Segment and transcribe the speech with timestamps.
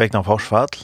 [0.00, 0.78] Vekna forsfall,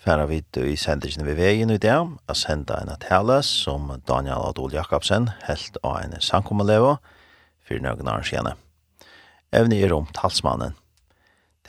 [0.00, 4.72] færa vidt i sendisene ved veien i dag, a senda en tale som Daniel Adol
[4.72, 6.94] Jakobsen helt av en sankommeleva
[7.68, 8.54] fyrir nøgna arsiene.
[9.52, 10.72] Evne er om talsmannen.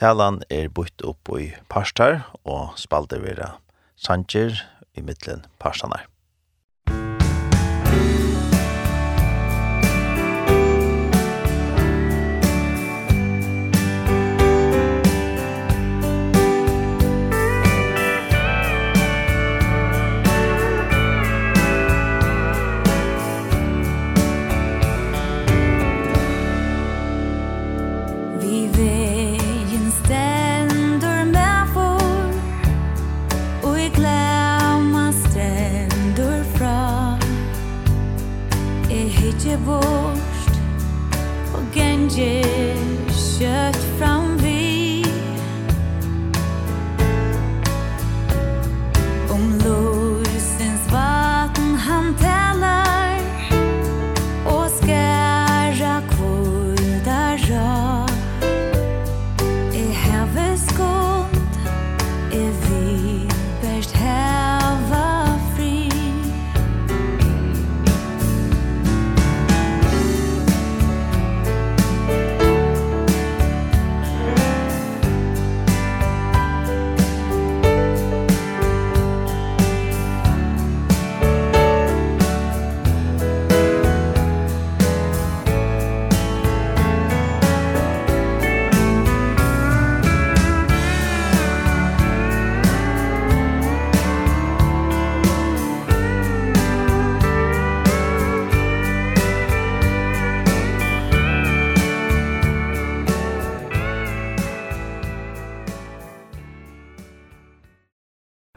[0.00, 3.50] Talan er bytt opp i parstar og spalder vira
[4.00, 4.56] sanger
[4.96, 6.08] i middelen parstanar.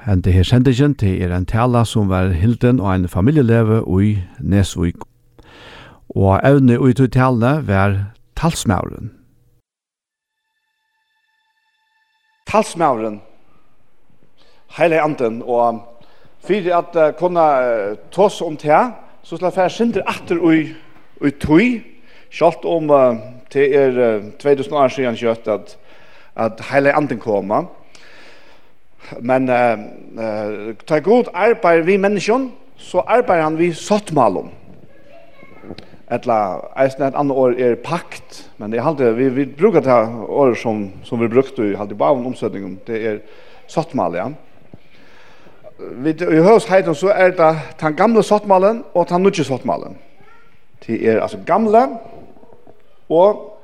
[0.02, 4.96] Hente her sendingen til er en tala som var hilden og en familieleve i Nesvig.
[6.10, 7.94] Og evne ut i talene var
[8.36, 9.12] talsmauren.
[12.50, 13.22] Talsmauren,
[14.78, 15.84] heile anden, og
[16.42, 17.46] for at uh, kunne
[18.12, 18.80] tås om te,
[19.24, 20.64] så skal jeg fære sindre atter ui,
[21.22, 21.68] ui tui,
[22.32, 23.22] selv om uh,
[23.54, 25.78] det er uh, 2000 år siden kjøtt at,
[26.36, 27.70] at heile anden kommer,
[29.20, 29.78] Men eh
[30.18, 34.50] uh, ta god arbeid vi menneskjon, så arbeider han vi sottmalom.
[36.12, 36.38] Etla,
[36.76, 40.54] eisen et annet år er pakt, men det er alltid, vi, vi brukar det år
[40.60, 43.20] som, som vi brukte i alltid bavn omsetningen, det er
[43.68, 44.28] sottmal, ja.
[45.80, 49.96] Vi, I høysheiten så er det den gamle sottmalen og den nødje sottmalen.
[50.88, 51.88] Det er altså gamle
[53.10, 53.58] og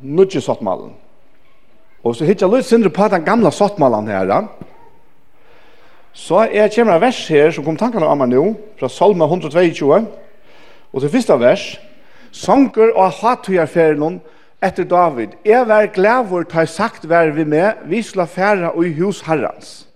[0.00, 0.94] nødje sottmalen.
[2.04, 4.40] Og så hittar jeg litt sindre på den gamle sottmalen her, ja
[6.12, 8.44] Så jeg kommer en vers her som kom tankene om meg nå,
[8.80, 10.00] fra Salme 122.
[10.90, 11.66] Og til første vers,
[12.34, 14.20] Sanker og hatujarferien
[14.62, 15.36] etter David.
[15.44, 19.86] Jeg glad glævor ta sagt vær vi med, vi skal fære og i hus herrens.»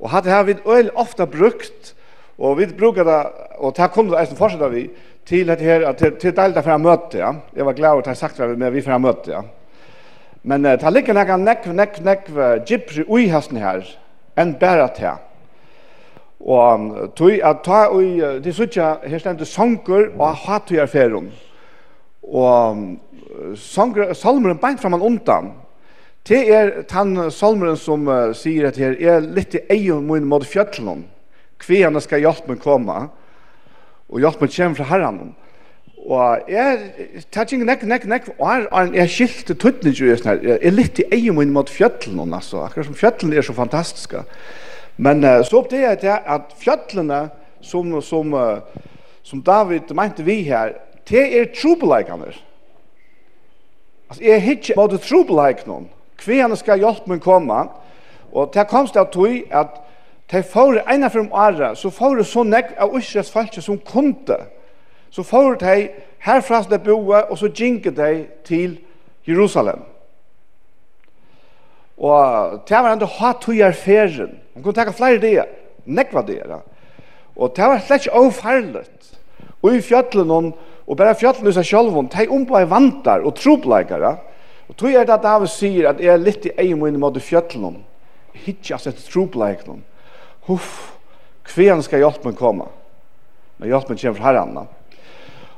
[0.00, 1.94] Og hatt her vi øl ofta brukt,
[2.38, 4.86] og vi brukar det, og det kom det eisen fortsatt vi,
[5.28, 7.34] til at her, til, til deilig fra møte, ja.
[7.56, 9.42] Jeg var glad glævor ta sagt vær vi med, vi fra møte, ja.
[10.42, 13.84] Men uh, det ligger nekka nekk, nekk, nekk, nekk, gypri ui hesten her,
[14.38, 15.18] enn bæra til.
[16.40, 21.28] Og tog at ta og det sutja, her stendur sanger og hatujar ferum.
[22.22, 22.86] Og
[23.56, 25.52] sanger, salmeren beint fram undan.
[26.28, 30.44] Det er den salmeren som uh, sier at her er litt i egen mun mot
[30.44, 31.06] fjöllnum.
[31.60, 32.96] Kvianna skal hjelp meg komme,
[34.08, 35.32] og hjelp meg kjem fra herran.
[36.00, 40.44] Og jeg tar ikke nekk, nekk, nekk, og jeg er tøttene ikke sånn her.
[40.48, 42.62] Jeg er litt i egen min mot fjøtlen, altså.
[42.64, 44.22] Akkurat som fjøtlen er så fantastiske.
[44.96, 47.20] Men uh, så oppdager jeg det at fjøtlene
[47.60, 48.86] som, som, uh,
[49.22, 50.78] som David mente vi her,
[51.10, 52.32] det er trobeleikene.
[54.10, 55.84] Altså, jeg er ikke mot trobeleikene.
[56.20, 57.60] Kvene skal hjelpe meg komme.
[58.32, 59.78] Og det kom til at tog at
[60.30, 64.36] de får ene fra året, så får det så nekk av Øsres falske som kunde,
[65.10, 65.76] så får de
[66.24, 68.78] herfra som de boe, og så gjenker de til
[69.26, 69.82] Jerusalem.
[72.00, 74.38] Og det var enda hatt tog er ferien.
[74.54, 75.34] Man kunne tenke flere det,
[75.84, 76.40] nekva det.
[77.36, 79.10] Og det var slett ikke avferlet.
[79.60, 80.52] Og i fjøtlen,
[80.86, 84.16] og bare fjøtlen i seg selv, de ombå er vantar og tropleikere.
[84.70, 87.20] Og tog er det at David sier at jeg er litt i egen måte mot
[87.20, 87.82] fjøtlen.
[88.46, 89.82] Hittjas etter tropleikeren.
[90.48, 90.94] Huff,
[91.44, 92.70] kvean skal hjelpen komme.
[93.58, 94.60] Men hjelpen kommer fra herren.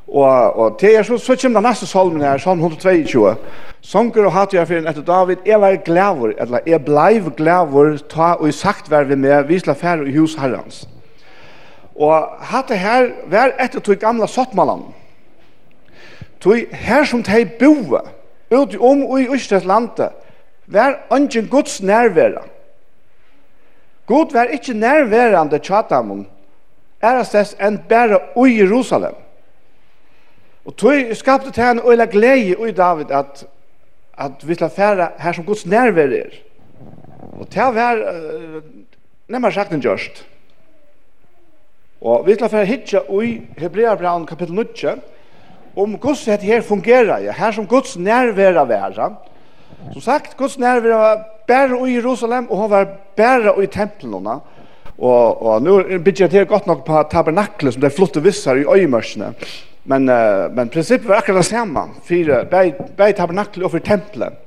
[0.09, 3.37] Og, og til er så, så kommer det neste salmen her, salm 122.
[3.83, 8.35] Songer og hatt jeg for etter David, jeg var glæver, eller jeg blei glæver, ta
[8.39, 10.85] og i sagt vær vi med, vi slår færre i hus herrens.
[11.97, 14.85] Og hatt det her, vær etter tog gamla sottmalan.
[16.41, 18.03] Tog her som de boe,
[18.51, 20.11] ut om og i Østres landet,
[20.67, 22.43] vær ønsken Guds nærvære.
[24.07, 26.27] God vær ikke nærværende tjatamon,
[27.03, 29.22] er det enn bare i Jerusalem.
[30.65, 33.47] Og tog skapte til henne øyla glede i David at,
[34.19, 36.37] at vi skal fære her som Guds nærvær er.
[37.41, 38.61] Og til å være uh,
[39.29, 40.23] nærmere sagt enn gjørst.
[42.03, 44.95] Og vi skal fære hitje i Hebreabraun kapittel 9
[45.77, 49.11] om Guds hette her fungerer, ja, her som Guds nærvær er være.
[49.93, 54.27] Som sagt, Guds nærvær var bare i Jerusalem, og han var bare i tempelen.
[54.99, 58.61] Og, og nå bygger jeg til godt nok på tabernaklet som det er flotte visser
[58.61, 59.33] i øyemørsene.
[59.85, 62.45] Men, uh, men prinsippet var akkurat det samme, for
[62.97, 64.39] bei tabernaklet og for tempelet.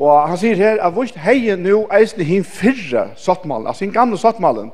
[0.00, 4.18] Og han sier her, at vårt heie nu eisne hin fyrre sottmalen, altså hin gamle
[4.18, 4.70] sottmalen,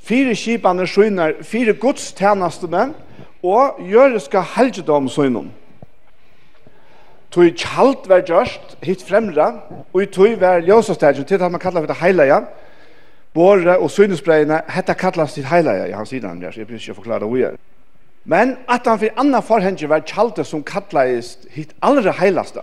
[0.00, 2.90] fire kipane skynar, fire gods tjenestene,
[3.44, 5.50] og jøreska helgedom synum.
[7.30, 9.52] Tui kjalt var gjørst, hitt fremra,
[9.92, 12.40] og i tui var ljøsastadjon, til at man kallar for det heilige,
[13.36, 17.44] båre og synesbreiene, hetta kallast til heilige, i hans sidan, jeg blir ikke forklare det
[17.44, 17.60] er.
[18.24, 22.62] Men at han fyrir anna forhengi var kjaldet som kallaist hitt allra heilasta.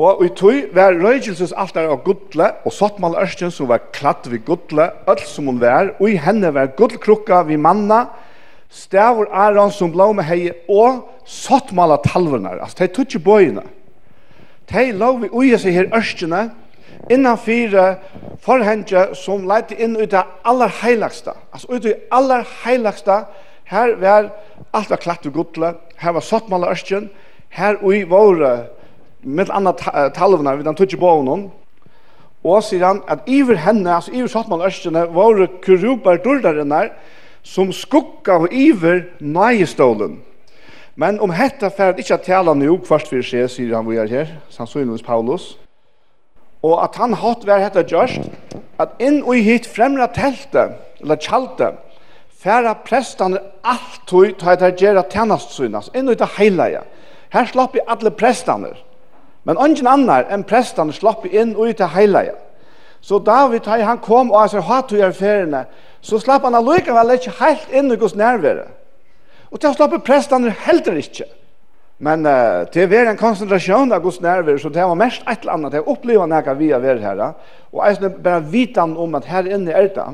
[0.00, 4.46] Og i tøy var røygelses altar av gudle og sottmal ørsten som var klatt vid
[4.46, 8.06] gudle, öll som hun var, og i henne var gudlkrukka vid manna,
[8.72, 13.66] stavur aron som blå med hei og sottmala talvernar, altså de tutsi bøyina.
[14.72, 16.46] De lov vi uja seg her ørstene,
[17.12, 17.98] innan fire
[18.40, 23.26] forhengi som leite inn ut av aller heilagsta, altså ut av allar heilagsta,
[23.72, 24.30] Her var
[24.76, 27.08] alt var klatt og godle, her var sottmala ørsten,
[27.56, 28.68] her ui våre,
[29.22, 29.72] med anna
[30.12, 31.46] talvna, vi den tutsi bonen,
[32.42, 36.74] og sier han at iver henne, altså iver sottmala ørstene, våre kurubar durdaren
[37.42, 40.20] som skukka og iver nægestålen.
[40.94, 44.10] Men om hetta fer ikkje at tala nu, først fyrir seg, sier han vi er
[44.10, 45.54] her, sannsynligvis Paulus,
[46.62, 48.28] og at han hatt vær hetta gjørst,
[48.78, 51.80] at inn og hit fremra teltet, eller tjaltet,
[52.42, 56.82] færa prestane alt tog ta etter gjerra tjernast synas, inn og etter heilaja.
[57.32, 58.72] Her slapp i alle prestane,
[59.46, 62.34] men ungen annar enn prestane slapp inn og etter heilaja.
[63.02, 65.64] Så David, da han kom og hans hatt er erferene,
[66.02, 68.68] så slapp han allikevel ikke helt inn i gos nærvære.
[69.50, 71.26] Og til å slappe prestene heller ikke.
[72.02, 75.42] Men uh, til å være en konsentrasjon av Guds nærvære, så det var mest et
[75.42, 77.20] eller annet, det er opplevende jeg vi har vært her,
[77.70, 80.06] og jeg bare vite om at her inne er det,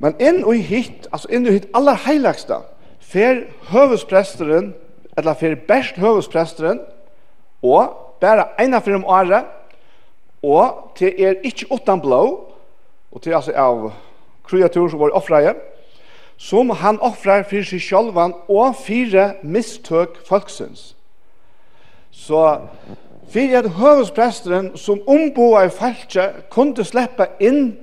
[0.00, 2.56] Men inn og hitt, altså inn og hitt aller heiligste,
[3.00, 4.72] fer høvespresteren,
[5.18, 6.80] eller fer best høvespresteren,
[7.62, 9.44] og bare eina for om året,
[10.42, 12.22] og til er ikke åttan blå,
[13.12, 13.90] og til altså av
[14.48, 15.52] kreatur som var offreie,
[16.40, 20.94] som han offrer for seg sjølvan og fire mistøk folksens.
[22.10, 22.40] Så
[23.30, 27.76] for at høvespresteren som omboer i falskje kunne slippe inn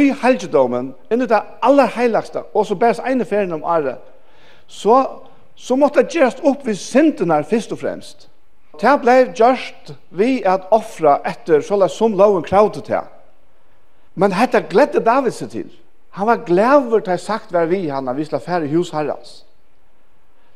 [0.00, 3.98] i helgedomen, inni det aller heiligste, og så bæres ene ferien om året,
[4.66, 5.04] så,
[5.56, 8.28] så måtte det gjøres opp ved syndene først og fremst.
[8.80, 13.04] Det ble gjørst vi at offra etter sånn som loven kravde til.
[14.14, 15.70] Men dette gledde David seg til.
[16.16, 19.42] Han var glæver til sagt hver vi han har vist affære i hus herrens.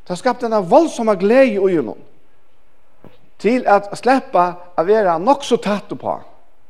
[0.07, 1.95] Det skapte en voldsomme glede i øynene
[3.37, 4.43] til at slippe
[4.77, 6.13] å være nok så tatt på,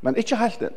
[0.03, 0.75] men ikke helt inn.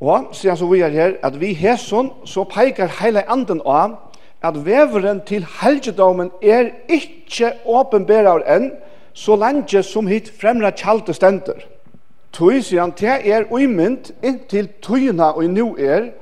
[0.00, 3.98] Og sier han så vi er her, at vi hesson så peikar heile anden av
[4.42, 8.70] at veveren til helgedomen er ikkje åpenberar enn
[9.12, 11.60] så lenge som hit fremra kjalte stender.
[12.32, 16.12] Tøy, sier han, te er uimynd inntil tøyna og nu er,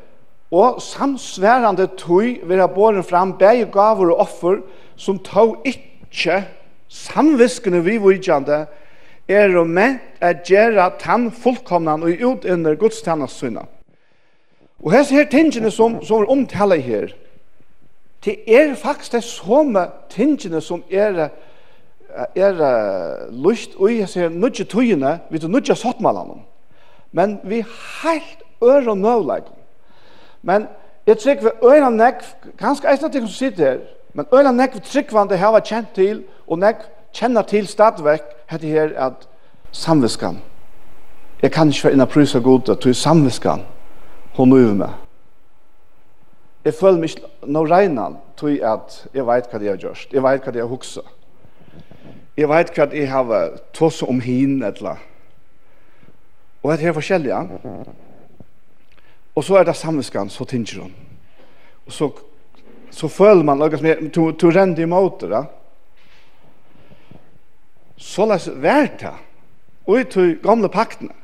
[0.50, 4.62] og samsværande tøy vera båren fram begge gaver og offer
[4.96, 6.42] som tøy ikkje
[6.88, 8.64] samviskene vi vujande
[9.28, 13.66] er og ment at gjøre tann fullkomnan og ut under Guds syna.
[14.82, 17.12] Og hese her tingene som, som er omtale her,
[18.24, 21.28] det er faktisk det samme tingene som er
[22.34, 26.40] er lust og jeg ser nødje tøyene, vi tar nødje sottmalene.
[27.12, 27.64] Men vi
[28.02, 29.42] helt øre og.
[30.42, 30.66] Men
[31.06, 32.24] jeg trykker vi øre og nekv,
[32.58, 33.78] ganske eisne ting som sitter her,
[34.14, 37.66] men øre og nekv trykker vi det her var kjent til, og nekv kjenner til
[37.66, 39.26] stadigvæk hette her at
[39.72, 40.38] samviskan
[41.42, 43.62] jeg kan ikke være inna prysa god at du samviskan
[44.36, 44.88] hun nøyver med.
[46.64, 47.10] jeg føler meg
[47.46, 50.06] nå regnan tog at jeg vet hva det har gjort.
[50.12, 51.04] jeg vet hva det har hukset.
[52.36, 55.04] jeg vet hva jeg har tås om hin eller
[56.62, 57.42] og det er forskjellig, ja.
[59.34, 60.94] og så er det samviskan så tinger hun
[61.86, 62.10] og så
[62.90, 65.44] så føler man lagas mer to, to rende i måter da
[67.98, 69.14] Så la oss være det.
[69.86, 71.14] Og i to gamle paktene.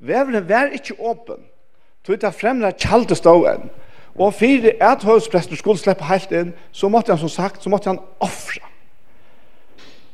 [0.00, 1.44] Veveren var ikke åpen.
[2.06, 3.68] Tog det fremre kjalte ståen.
[4.16, 7.92] Og for at høyspresten skulle slippe helt inn, så måtte han som sagt, så måtte
[7.92, 8.64] han offre.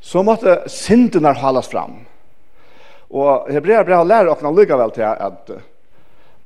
[0.01, 2.05] Så måtte syndene holdes fram.
[3.11, 5.51] Og Hebrea brev lærer åkna lykkevel til at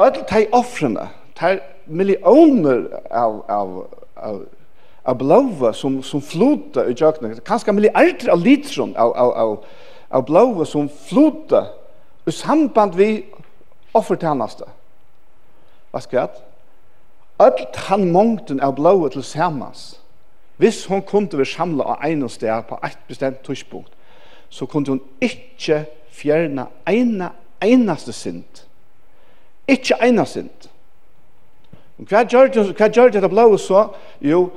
[0.00, 1.09] alle de offrene,
[1.40, 3.75] de millioner av, av,
[4.16, 4.42] av
[5.04, 7.40] av blåa som, som flota i kjøkkenen.
[7.47, 9.54] Kanskje milliarder av litron av, av, av,
[10.11, 11.64] av blåa som flota
[12.26, 13.11] i samband vi
[13.97, 14.69] offertjeneste.
[15.90, 16.45] Hva skal jeg?
[17.40, 19.95] Alt han mongten av blåa til samans.
[20.61, 23.92] Hvis hun kunne vi samla av en sted på et bestemt tidspunkt,
[24.50, 27.30] så kunne hun ikke fjerne ene
[27.61, 28.66] einaste synd.
[29.69, 30.69] Ikke ene synd.
[31.97, 33.87] Hva gjør det, hva gjør det blå så?
[34.21, 34.50] Jo,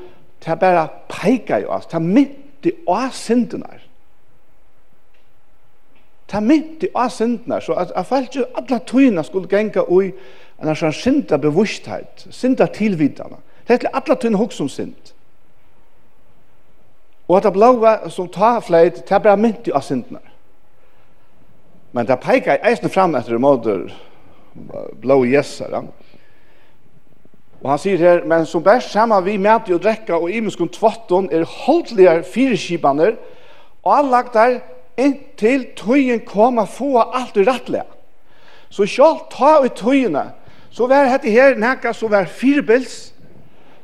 [0.46, 3.82] det bare peikar i oss, det mynti av syndunar.
[6.32, 10.12] Det mynti av syndene, så at, at folk at alle tøyna skulle genga ui
[10.62, 13.38] en sånn synda bevusstheit, synda tilvidana.
[13.68, 15.14] Det er alle tøyna hos som synd.
[17.28, 20.22] Og at det blåa som tar fleit, det bare mynti av syndene.
[21.94, 23.86] Men det peikar eisen fram etter måter
[25.02, 25.84] blå jessar, ja.
[27.64, 31.30] Og han sier her, men som bæst sammen vi mæti og drekka og imenskun tvotton
[31.32, 33.16] er holdligar fyrirskipaner
[33.84, 34.60] og anlagt der
[34.98, 37.88] inntil tøyen koma få alt rattlega.
[38.70, 40.32] Så sjål ta ut tøyene,
[40.72, 43.14] så vær hette her nekka så vær fyrbils,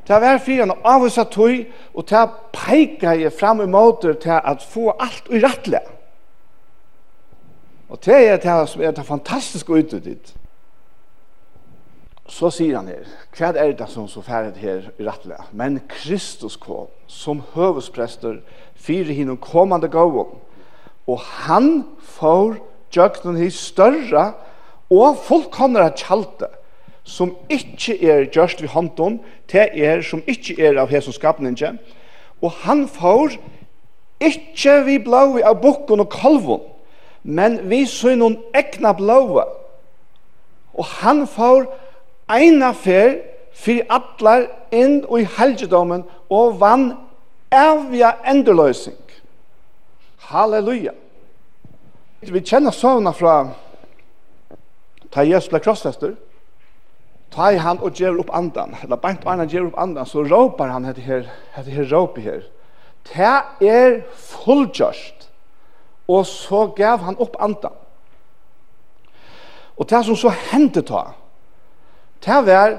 [0.06, 4.62] ta vær fyrir av oss tøy, og ta peika i fram i måter til at
[4.62, 5.86] få alt rattlega.
[7.88, 10.39] Og det er det som er det fantastiske ututid
[12.30, 15.40] så sier han her, hva er det som så færdig her i rettelig?
[15.52, 18.38] Men Kristus kom som høvesprester
[18.78, 20.38] fire henne kommande gåvån,
[21.10, 21.82] og han
[22.16, 22.60] får
[22.94, 24.30] gjøkken his større
[24.90, 26.50] og fullkomnere kjalte,
[27.02, 29.20] som ikke er gjørst ved hånden,
[29.50, 31.74] til er som ikke er av hesson skapninge,
[32.40, 33.40] og han får
[34.22, 36.66] ikke vi blåi av bukken og kalvån,
[37.22, 39.48] men vi søgn noen ekna blåa,
[40.78, 41.66] og han får
[42.30, 43.18] eina fer
[43.60, 46.92] fyrir allar inn og i helgedommen og vann
[47.50, 48.98] evja enderløsing.
[50.30, 50.94] Halleluja!
[52.20, 53.36] Vi kjenner sovna fra
[55.10, 56.14] ta Jesus ble krossfester,
[57.34, 60.22] ta i han og gjør opp andan, eller bant og andan gjør opp andan, så
[60.22, 62.44] råpar han etter her, etter her råpi her.
[63.10, 63.32] Ta
[63.64, 65.26] er fullgjørst,
[66.10, 67.74] og så gav han opp andan.
[69.80, 71.06] Og det som så hendte ta,
[72.24, 72.78] det var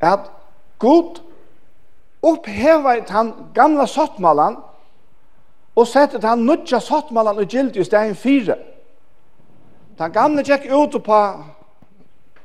[0.00, 0.30] at
[0.78, 1.20] Gud
[2.22, 4.56] oppheva han gamla sottmalan
[5.74, 8.56] og sette han nødja sottmalan og gildt i stedet fire.
[9.98, 11.20] Den gamle gikk ut på,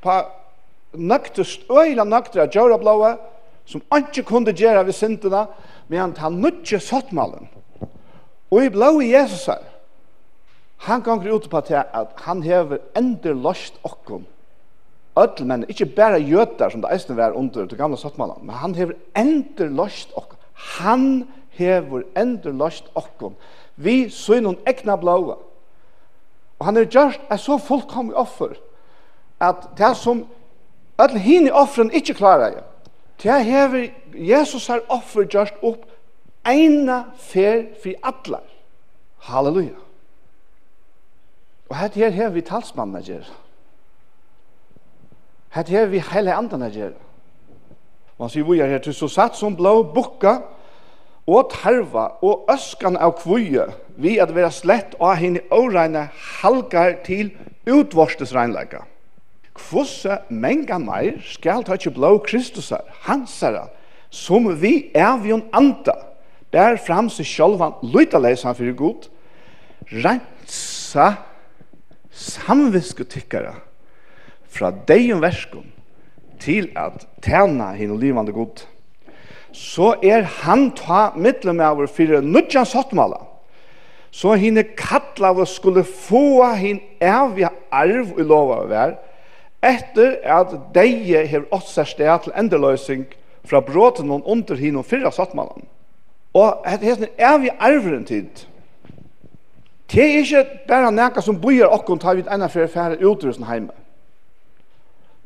[0.02, 0.16] på
[0.94, 3.16] nøktest, øyla nøktere djøra blåa,
[3.66, 5.46] som ikke kunne gjøre ved syndene,
[5.88, 7.50] men han nudja sottmalan.
[8.52, 9.62] Og i blåa Jesus her,
[10.88, 14.26] han ganger ut på at han hever ender lost okkom
[15.18, 18.76] öll men ikkje berre jötar som det eisne var under til gamla sattmannen, men han
[18.76, 20.38] hever endur lost okkom.
[20.80, 23.36] Han hever endur lost okkom.
[23.76, 25.38] Vi søy noen ekna blåa.
[26.60, 28.58] Og han er gjørst er så fullkomlig offer
[29.40, 30.26] at det som
[31.00, 32.64] öll hini offren ikkje klarar jeg.
[33.24, 35.86] Det hever Jesus her offer gjørst opp
[36.48, 38.44] eina fer fri atlar.
[39.28, 39.78] Halleluja.
[41.70, 43.36] Og her her hever vi talsmannen gjerra.
[45.50, 47.06] Hette her vi hele andan er gjerne.
[48.20, 50.42] Man sier vi er her til så satt som blå bukka
[51.30, 56.08] og tarva og øskan av kvøye, vi at vera slett og henne åregne
[56.42, 57.32] halgar til
[57.70, 58.84] utvorstes regnleika.
[59.56, 63.68] Kvosse menga meir skal ta ikke blå Kristusar, hansara,
[64.10, 65.96] som vi er vi anda,
[66.52, 69.10] bær fram seg sjolvan lytaleisan fyrir god,
[69.92, 71.12] rensa
[72.10, 73.54] samviskutikkara,
[74.50, 75.68] fra deion verskom
[76.40, 78.64] til at tjene henne og livande god,
[79.54, 83.22] så er han ta mittlem av fyrir nudjan sottmala,
[84.12, 88.98] så henne er kattla av skulle få hinn evig arv i lova av vær,
[89.66, 93.10] etter at deie hever åtsa sted til endeløysing
[93.50, 95.66] fra bråten og under hinn og fyrra sottmalan.
[96.38, 98.46] Og hesten evig arveren tid,
[99.90, 103.00] Det er ikke bare noe som bøyer okken tar vi et ene for å fære
[103.02, 103.74] utrustning hjemme.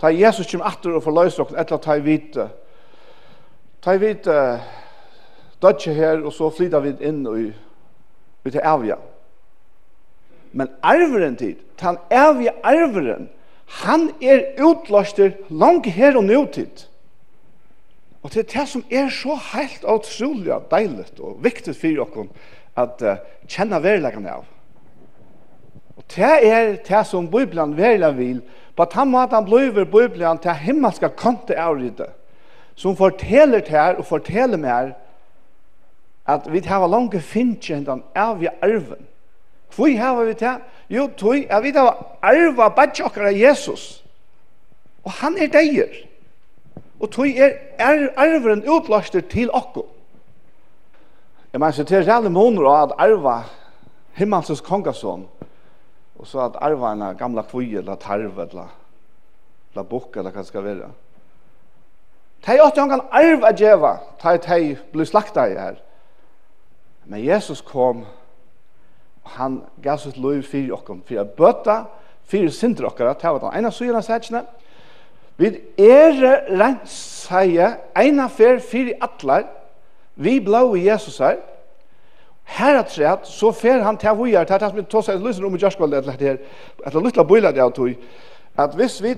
[0.04, 2.50] Ta Jesus kjem atter og forløys okken, etla ta i vite.
[3.80, 4.34] Ta i vite
[5.64, 7.46] dødje her, og så flyta vi inn og i
[8.52, 8.98] til avja.
[10.52, 13.30] Men arveren tid, ta han avja arveren,
[13.80, 16.84] han er utløster langt her og nøytid.
[18.24, 22.28] Og det er det som er så helt utrolig deilig og viktig for okken,
[22.76, 24.44] at uh, kjenne verleggen av.
[25.96, 28.44] Og det er det som Bibelen verleggen vil,
[28.76, 32.08] På den måten blir Bibelen til himmelske konte avrite,
[32.76, 34.94] som forteller til her og forteller mer
[36.26, 39.08] at vi har langt finnes den av i arven.
[39.76, 40.58] Hvor har vi det?
[40.90, 44.04] Jo, tog, at vi har arva bare Jesus.
[45.04, 45.90] Og han er deier.
[47.00, 49.88] Og tog er, er arveren utløster til okko.
[51.54, 53.44] Jeg mener, så til alle måneder at arva
[54.14, 55.28] himmelsens kongasån
[56.20, 58.70] Og så at arvarna gamla kvøy eller tarv eller
[59.76, 60.90] la bok eller hva det skal være.
[62.44, 65.80] Tei åtte han kan arv a djeva, tei tei blir slakta i her.
[67.08, 68.04] Men Jesus kom,
[69.24, 71.78] og han gav sitt lov fyrir okkom, fyrir a bøtta,
[72.28, 74.44] fyrir sindra okkara, ta var den ena suyna sætsne,
[75.40, 75.50] vi
[75.82, 76.20] er
[76.52, 79.48] renseie, eina fyr fyrir atlar,
[80.16, 81.40] vi blau i Jesus her,
[82.44, 85.46] Her at sett, så fer han til vi vujar, til at vi tosa seg lysen
[85.48, 87.96] om i jørskvallet etter dette et etter lytla bøyla det av tog,
[88.60, 89.16] at hvis vi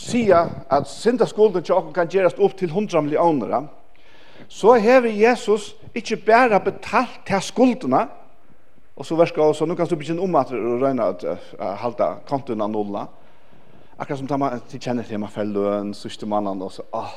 [0.00, 3.68] sier at syndaskolden til åkken kan gjerast opp til 100 millioner,
[4.48, 8.06] så hever Jesus ikke bare betalt til skuldene,
[8.96, 12.14] og så verska også, nu kan du begynne om at du røyna at uh, halda
[12.26, 13.06] kontoen av nulla,
[13.98, 17.14] akkurat som man kjenner til man fell løn, sørste mannen, og så, ah,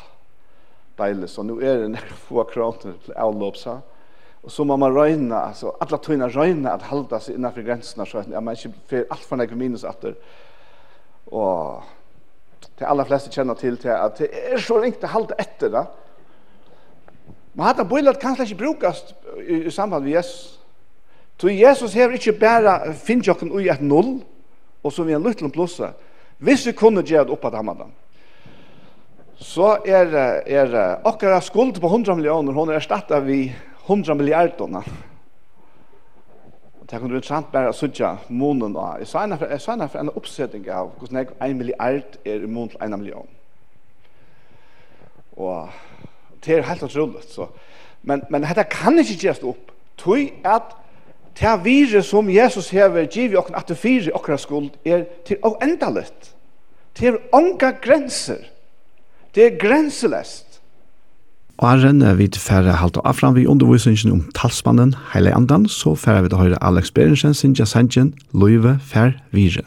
[1.00, 3.97] deilig, så nu er det nekker få kroner til avlåpsa, og
[4.42, 8.44] Och så man röjna, alltså alle tunna röjna att hålla sig innenfor grensene, så at
[8.44, 10.16] man inte får allt for nekker minus at det
[11.26, 11.84] och
[12.78, 15.86] det alla flesta känner till till att det er så ringt å halda etter det.
[17.54, 19.02] Men hade bøylet kanskje ikke brukas
[19.42, 20.60] i samband med Jesus.
[21.38, 24.20] Så Jesus har ikke bare finns jag kan i ett noll
[24.82, 25.94] och så vi en liten plussa.
[26.38, 27.92] Hvis vi kunde ge upp att hamna den.
[29.38, 33.56] Så är er, är er, akkurat skuld på 100 miljoner hon är erstattet vi
[33.88, 34.84] 100 milliarder.
[36.92, 38.96] Det kan du interessant bare sutja månen da.
[39.00, 42.84] Jeg sa henne for en oppsetting av hvordan jeg 1 milliard er i månen til
[42.84, 43.28] 1 million.
[45.38, 45.70] Og
[46.46, 47.24] det er helt utrolig.
[47.28, 47.48] Så.
[48.02, 49.72] Men, men dette kan ikke gjøres opp.
[49.98, 50.76] Tøy at
[51.40, 55.58] det virus som Jesus hever givet okken at det fire okker skuld er til å
[55.62, 56.32] enda litt.
[56.98, 58.48] Det er ånga grenser.
[59.36, 60.47] Det er grenselest.
[61.60, 66.22] Åren er vi til færre og afram vi undervisningen om talsmannen Heile Andan, så færre
[66.22, 69.64] vi til høyre Alex Berensen, Sintja Sanchen, Løyve, Fær, Vire.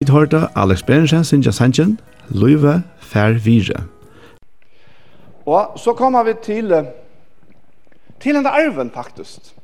[0.00, 3.84] Vi til høyre Alex Berensen, Sintja Sanchen, Løyve, Fær, Vire.
[5.46, 6.74] Og så kommer vi til,
[8.20, 9.54] til en arven faktisk,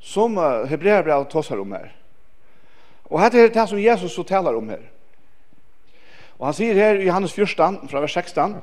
[0.00, 1.92] som Hebreabrev tåsar om her.
[3.04, 4.88] Og her er det som Jesus så taler om her.
[6.38, 8.56] Og han sier her i Johannes 14, fra vers 16,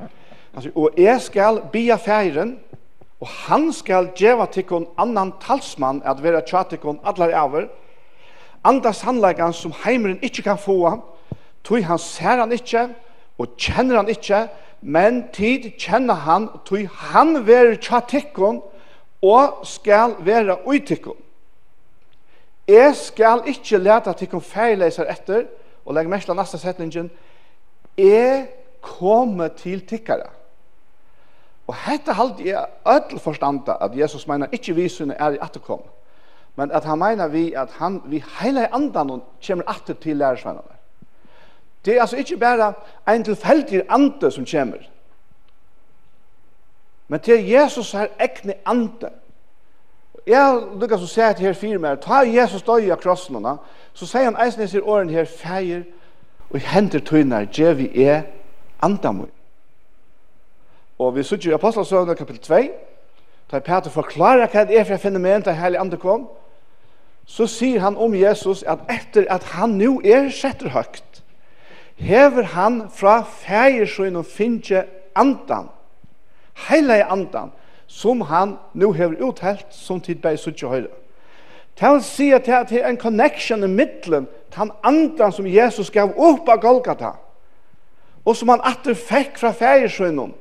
[0.53, 2.59] Altså, og jeg skal bia færen,
[3.21, 7.69] og han skal djeva tikkun annan talsmann at vera tja tikkun allar over,
[8.63, 10.99] anda sannleikan som heimeren ikkje kan få,
[11.63, 12.89] tog han ser han ikkje,
[13.37, 14.43] og kjenner han ikkje,
[14.81, 18.61] men tid kjenner han, tog han vera tja tikkun,
[19.23, 21.07] og skal vera ui Eg
[22.67, 25.45] Jeg skal ikkje leta tikkun færleisar etter,
[25.85, 27.09] og legg mest av nasta setningen,
[27.97, 28.47] jeg
[28.81, 30.42] kommer til tikkara.
[31.67, 35.81] Og hetta halte jeg ødel forstande at Jesus mener ikkje vi sunne er i atterkom,
[36.55, 40.75] men at han mener vi at han, vi hele andan og kommer atter til lærersvennerne.
[41.85, 42.73] Det er altså ikkje bare
[43.15, 44.77] en tilfeldig ande som kommer,
[47.07, 49.09] men til Jesus her ekne ande.
[50.27, 53.57] Jeg lukkar så sier her fire mer, ta Jesus døy av krossnene,
[53.93, 55.83] så sier han eisen i sin åren her, feir
[56.49, 58.21] og henter tøyner, djevi er
[58.81, 59.31] andamun.
[61.03, 62.55] Og vi sitter i Apostelsøvnet kapitel 2,
[63.51, 66.27] da Peter forklarer hva det er for fenomen til Heilig andre kom,
[67.27, 71.19] så sier han om Jesus at etter at han nå er setter høyt,
[71.99, 74.85] hever han fra feiersøyn og finner
[75.15, 75.67] andan,
[76.69, 77.51] heilige andan,
[77.87, 80.93] som han nå hever uthelt som tid bare sitter høyre.
[81.79, 85.91] Det vil si at det er en connection i middelen til han andan som Jesus
[85.91, 87.11] gav opp av Golgata,
[88.23, 90.31] og som han atter fikk fra fægersøynen,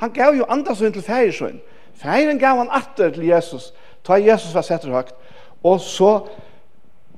[0.00, 1.60] Han gav jo andasøyn til færisøyn.
[1.94, 3.72] Færen gav han atter til Jesus,
[4.04, 5.14] ta Jesus var setter høgt,
[5.62, 6.20] og så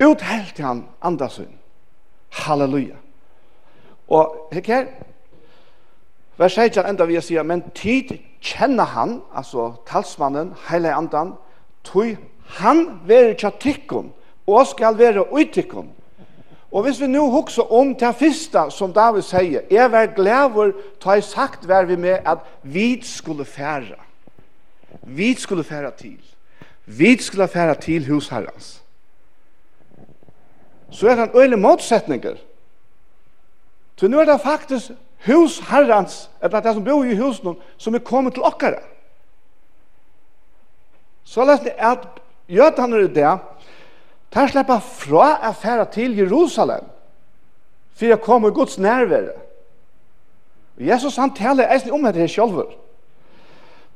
[0.02, 1.58] uthelte han andasøyn.
[2.32, 2.98] Halleluja.
[4.08, 4.86] Og hekk her,
[6.36, 11.36] vers 16 enda vi sier, men tid kjenner han, altså talsmannen, hele andan,
[11.84, 12.16] tog
[12.58, 14.10] han være tjatikkon,
[14.46, 15.92] og skal være uttikken.
[16.72, 21.18] Og hvis vi nu hukser om til første som David sier, jeg var glæver, ta
[21.18, 23.98] jeg sagt vær vi med at vi skulle fære.
[25.02, 26.20] Vi skulle fære til.
[26.86, 28.82] Vi skulle fære til husherrens.
[30.90, 32.34] Så er det en øyelig motsetninger.
[33.96, 34.90] Så nu er det faktisk
[35.26, 38.80] husherrens, eller det som bor i husen, som er kommet til okkara.
[41.24, 41.98] Så lest det at
[42.48, 43.38] jødene er det,
[44.32, 46.84] Tar släppa fra affära til Jerusalem.
[47.94, 49.38] För jag kommer Guds närvaro.
[50.76, 52.72] Jesus han taler eisen om dette sjølver.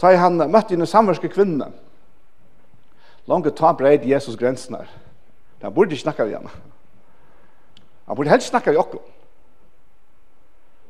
[0.00, 1.72] Da han møtte en samverske kvinne,
[3.26, 4.76] Långt ta breid Jesus grensen.
[5.62, 6.50] Han burde ikke snakke ved henne.
[8.06, 9.00] Han burde helst snakke ved oss.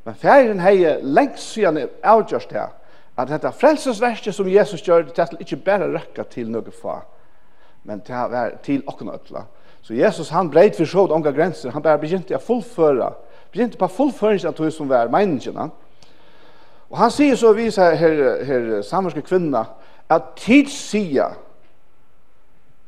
[0.04, 2.74] Men ferien har lengt siden avgjørst her,
[3.16, 7.15] at dette frelsesverket som Jesus gjør, det til ikke bare røkket til noe fag
[7.87, 9.46] men det var til åkken ødla.
[9.83, 13.12] Så Jesus han breit for sjåd omga grenser, han bare begynte å fullføre,
[13.53, 15.68] begynte på fullføring av tog som var meningene.
[16.90, 19.64] Og han sier så vis her, her, her samverske kvinna,
[20.11, 21.37] at tid sier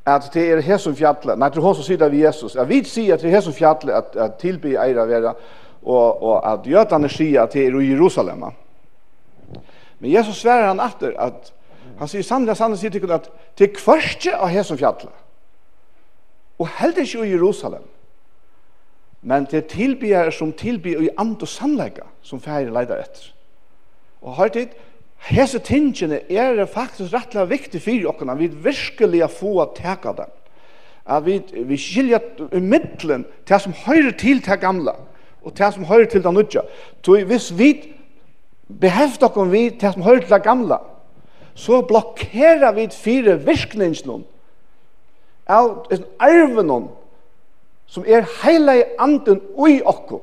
[0.08, 2.68] at det er her som fjallet, nei, til hun som sier det ved Jesus, at
[2.68, 5.34] vi sier at det er her som fjallet at, at tilby eira vera,
[5.82, 8.48] og, og at jødene sier at det er i Jerusalem.
[9.98, 11.52] Men Jesus sverer han etter at
[11.98, 13.26] Han sier sannlig, sannlig sier til at
[13.58, 15.11] det er kvarstje av hesom fjallet.
[16.58, 17.87] Og heldig ikke i Jerusalem.
[19.22, 23.32] Men det er tilbyr som tilbyr i and og sannlegga som færre leider etter.
[24.22, 24.74] Og har tid,
[25.26, 30.30] hese tingene er faktisk rettelig viktig for oss, vi virkelig få teka dem.
[31.06, 32.20] At vi, vi skiljer
[32.52, 34.92] i middelen til som høyre til det gamle,
[35.42, 36.62] og til som høyre til det nødja.
[37.02, 37.72] Så hvis vi
[38.68, 40.78] behøver oss vi til som høyre til det gamle,
[41.58, 44.24] så blokkerar vi fire virkningsnån.
[45.48, 46.88] av en arvenån
[47.88, 50.20] som er heila i anden ui okko.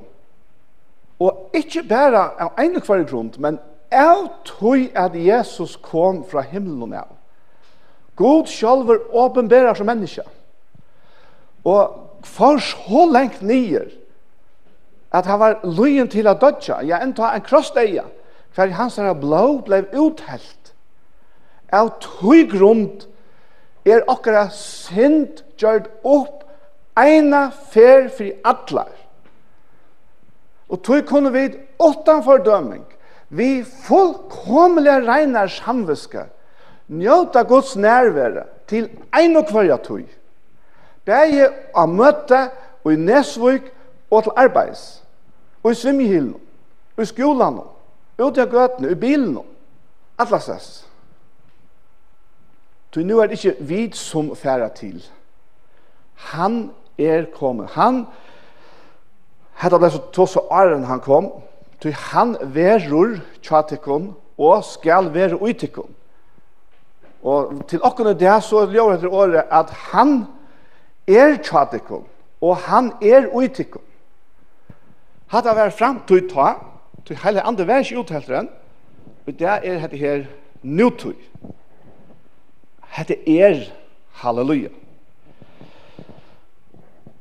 [1.20, 3.58] Og ikkje bæra av ene kvar grunn, men
[3.90, 7.10] av tog at Jesus kom fra himmelen av.
[8.16, 10.24] God sjálfur åpenbærar som menneske.
[11.66, 13.90] Og for så lengt nyer
[15.16, 18.04] at han var løyen til at dødja, ja, enda en krossdeia,
[18.56, 20.65] hver hans her blå blei uthelt
[21.76, 23.06] av tøy grund
[23.86, 26.44] er okkara synd gjørt opp
[26.98, 28.92] eina fer fri atlar.
[30.72, 32.86] Og tøy kunne vi åttan fordøming,
[33.30, 36.26] vi fullkomlega reinar samviske,
[36.90, 40.06] njóta Guds nærvære til ein og kvarja tøy.
[41.06, 42.48] Bæje av møtta
[42.84, 43.70] og i Nesvøk
[44.10, 45.04] og til arbeids,
[45.64, 46.34] og i svimmihilen,
[46.98, 47.60] og i skolan,
[48.18, 49.38] ute i gøtene, i bilen,
[50.18, 50.85] atlasess.
[52.96, 55.04] Ty nu er det ikke vi som færa til.
[56.32, 57.74] Han er kommet.
[57.76, 58.06] Han,
[59.60, 61.28] hetta det så tås og æren han kom,
[61.84, 65.92] ty han verur tjatikon og skal være uitikon.
[67.24, 70.24] Og til okkene det så gjør etter året at han
[71.08, 72.08] er tjatikon
[72.42, 73.84] og han er uitikon.
[75.28, 76.54] Hatta vær fram til ta,
[77.06, 78.50] til heile andre vær ikkje uthelteren,
[79.28, 80.26] og det er dette her
[80.64, 81.20] nutøy.
[82.96, 83.66] Hette er
[84.22, 84.70] halleluja.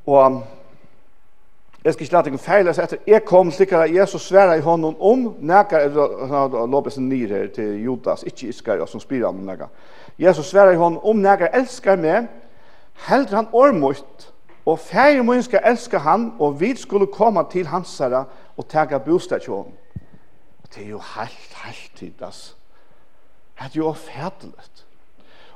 [0.05, 0.43] Og
[1.83, 4.63] jeg skal ikke lade deg feil, så etter jeg kom slik at Jesus sværa i
[4.63, 9.69] hånden om nekar, eller lopes nyr her til Judas, ikke Iskar, som spyr om nekar.
[10.19, 12.29] Jesus sværa i hånden om nekar, elskar meg,
[13.09, 14.31] heldur han ormot,
[14.65, 18.25] og feir mun skal elska han, og vi skulle komme til hans herre
[18.57, 19.73] og tega bostad til honom.
[20.75, 22.55] Det er jo helt, helt tid, ass.
[23.59, 24.84] Det er jo færdelig.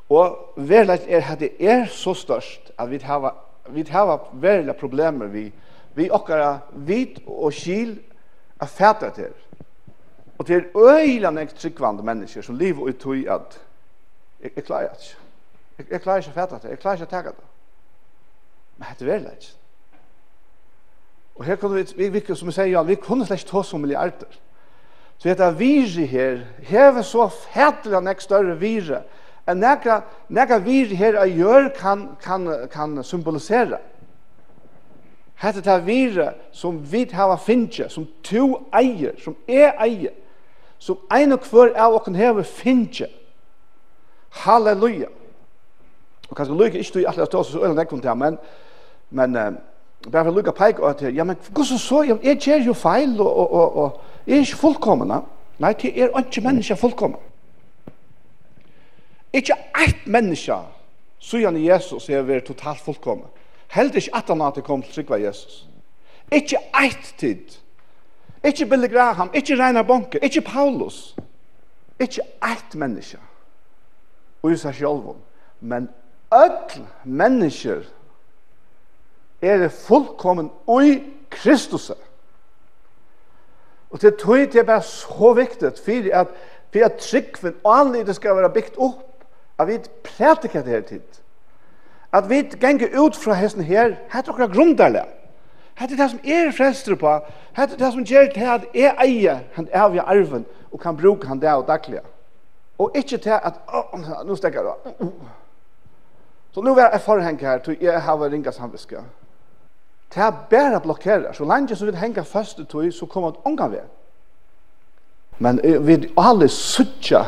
[0.10, 3.30] Og verleis er at det er så størst at vi hava,
[3.70, 5.52] vi hava verleis problemer vi,
[5.96, 8.00] vi okkara vit og skil
[8.62, 9.34] er fæta til.
[10.38, 13.62] Og det er øyla nek tryggvande mennesker som lever ut tog at
[14.42, 15.16] jeg, jeg klarer ikke.
[15.78, 17.48] Jeg, jeg klarer ikke å fæta til, jeg klarer ikke å tega det.
[18.78, 19.56] Men det er verleis.
[21.36, 24.32] Og her kunne vi, vi, vi, som vi sier, vi kunne slett ta som milliarder.
[25.20, 29.02] Så dette viri her, hever så fætelig nek større virri,
[29.50, 33.80] en nekra, nekra vir her a gjør kan, kan, kan symbolisera.
[35.40, 40.12] Hette ta vire som vi hava finnje, som to eier, som er eier,
[40.80, 43.08] som ein og hver av okken hever finnje.
[44.44, 45.08] Halleluja.
[46.30, 48.38] Og kanskje lukka ikke du i alle stås, så øyne nekkom til, men,
[49.10, 52.68] men uh, bare for lukka peik og til, ja, men hvordan så, ja, jeg kjer
[52.68, 55.24] jo feil, og, og, og, og jeg er ikke fullkomna.
[55.60, 57.18] Nei, jeg er ikke menneska fullkomna.
[59.34, 60.58] Ikke ett menneske
[61.20, 63.28] søgjene Jesus er vi totalt fullkomne.
[63.76, 65.66] Helt ikke at han hadde kommet til trygva Jesus.
[66.32, 67.60] Ikke ett tid.
[68.44, 71.16] Ikke Billy Graham, ikke Reinar Bonke, ikke Paulus.
[72.00, 73.20] Ikke ett menneske.
[74.42, 75.16] Og i seg selv
[75.60, 75.90] Men
[76.32, 77.84] öll mennesker
[79.42, 81.92] er fullkommen ui Kristus.
[83.90, 86.28] Og til tog det er bare så viktig for at,
[86.72, 89.09] for at tryggven og det skal være bygd opp
[89.60, 91.02] at vi prædikar det her tid.
[92.14, 95.06] At vi ganger ut fra hesten her, det okra grundarlega.
[95.80, 97.12] Hette det som er frelster på,
[97.56, 101.40] hette det som gjør til at jeg eier han evige arven og kan bruke han
[101.42, 102.00] det og daglig?
[102.78, 105.08] Og ikke til at, oh, nå stekker jeg da.
[106.52, 109.04] Så nå er jeg forheng her, til jeg har ringa samviske.
[110.16, 111.34] Det er bare blokkerer.
[111.34, 113.86] Så langt som vi henger først til, så kommer det omgang ved.
[115.40, 117.24] Men vi alle suttja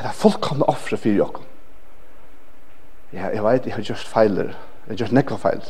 [0.00, 1.44] Det er fullkomne offre for okkum.
[3.12, 4.44] Ja, jeg vet, jeg har gjort feiler.
[4.44, 5.60] Jeg har gjort nekva feil.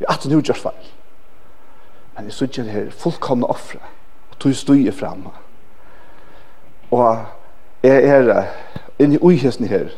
[0.00, 0.88] Jeg har alltid gjort feil.
[2.16, 3.78] Men jeg synes det her fullkomne offre.
[4.30, 5.28] Og tog støye fram.
[6.90, 7.24] Og
[7.82, 8.46] jeg er
[8.98, 9.78] inne i uihesni her.
[9.78, 9.94] Jeg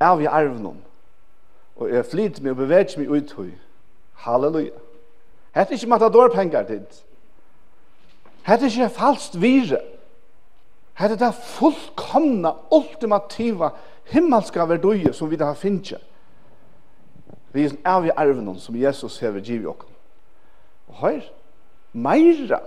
[0.00, 0.76] Av i arvnum.
[1.76, 3.50] Og jeg flyt meg og beveger meg ut høy.
[4.26, 4.76] Halleluja.
[5.56, 7.00] Hette ikkje matadorpengar tid.
[8.42, 9.78] Hette ikke falskt vire.
[9.78, 10.01] Hette
[10.94, 13.72] Hetta er det fullkomna, ultimativa,
[14.12, 15.98] himmelska verduje som vi har finnje.
[17.52, 19.88] Vi er av i arven som Jesus hever givet oss.
[20.88, 21.20] Og hør,
[21.92, 22.60] meira,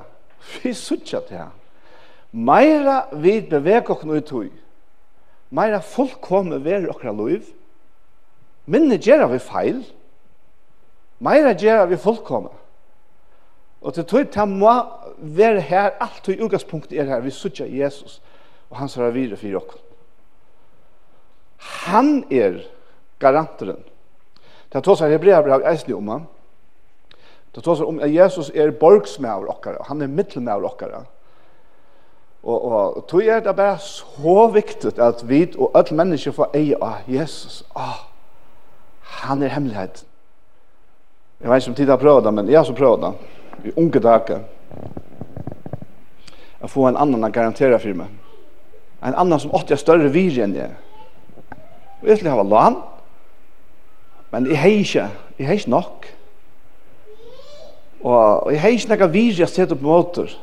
[0.63, 1.53] vi suttja til her.
[2.31, 4.49] Meira vi beveg oss noe tog.
[5.49, 7.45] Meira fullkomne ver okra loiv.
[8.65, 9.83] Minne gjerra vi feil.
[11.21, 12.51] Meira gjerra vi fullkomne.
[13.81, 14.73] Og til tog ta må
[15.17, 18.21] være her, alt i utgangspunkt er her, vi sutja Jesus,
[18.69, 19.81] og han svarer videre for dere.
[21.85, 22.63] Han er
[23.19, 23.83] garanteren.
[24.73, 26.23] Det tås seg Hebrea brev eisen om han.
[27.55, 31.05] Det tås om at Jesus er borgsmæver okkara, han er middelmæver okkara.
[32.45, 36.77] Og, og tog er det bare så viktig at vi og alle mennesker får eie
[36.77, 37.63] av Jesus.
[37.75, 38.03] Ah,
[39.23, 40.03] han er hemmelighet.
[41.41, 43.13] Jeg vet ikke om tid har prøvd det, men jeg har så prøvd det
[43.63, 44.43] i unge dager,
[46.61, 48.11] å få en annan å garantere for meg.
[49.05, 50.73] En annan som åtte er større virje enn jeg.
[52.01, 52.79] Og jeg skulle ha lån,
[54.33, 56.07] men jeg har ikke, jeg har ikke nok.
[58.05, 60.33] Og jeg har ikke noe virje å sette opp måter.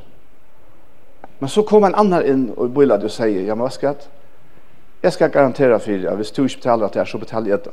[1.42, 4.11] Men så kom en annan inn og bøylade og sier, ja, men hva skal jeg?
[5.03, 7.72] Jeg skal garantera for deg, hvis du ikke betaler det her, så betaler jeg det.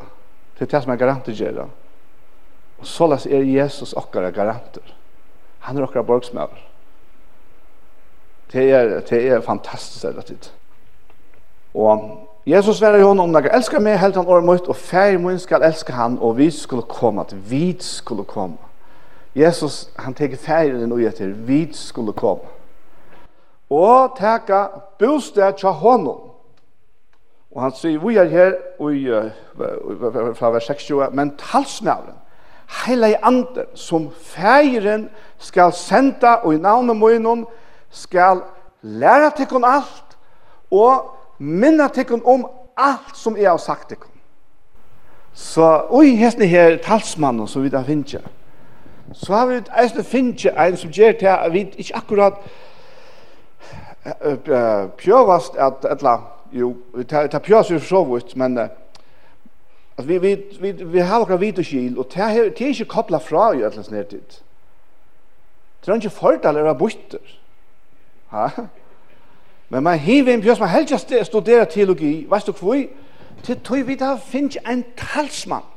[0.58, 1.68] Det er det som er garanter gjør.
[2.80, 4.96] Og så er Jesus okkara garanter.
[5.60, 6.66] Han er okkar borgsmæver.
[8.54, 10.50] Det er, det er fantastisk det tid.
[11.74, 15.40] Og Jesus sverar honom, om dere elsker meg, helt han året mot, og fær min
[15.40, 18.58] skal elske han, og vi skulle komme, at vi skulle komme.
[19.36, 22.42] Jesus, han teker færen og etter, vi skulle komme.
[23.70, 24.66] Og teka
[25.00, 26.26] bostad til honom.
[27.52, 28.96] Og han sier, vi er her, og,
[30.38, 32.18] fra vers 60, men talsnavlen,
[32.70, 33.16] heile i
[33.76, 37.46] som fægeren skal senda og i navnet munnen
[37.90, 38.42] skal
[38.82, 40.18] læra tikkun alt
[40.72, 44.12] og minna tikkun om alt som jeg har sagt tikkun.
[45.34, 48.22] Så oi, hestene her talsmannen som vi da finner
[49.14, 52.34] så har vi eisne finner en som gjør til at vi ikke akkurat
[54.98, 56.18] pjøvast at, etla,
[56.52, 58.58] jo, vi tar pjøvast jo så vidt, men
[60.00, 62.86] at vi vi vi vi har okra vit og skil og te her te ikkje
[62.88, 64.40] kopla fra i atlas nedtid.
[65.82, 67.20] Det er ikkje fordelar av buster.
[68.32, 68.48] Ha?
[69.70, 72.28] Men man hiver en pjøs, man helst ikke studere teologi.
[72.30, 72.80] Veist du hvor?
[73.44, 75.68] Til tog vi da finnes en talsmann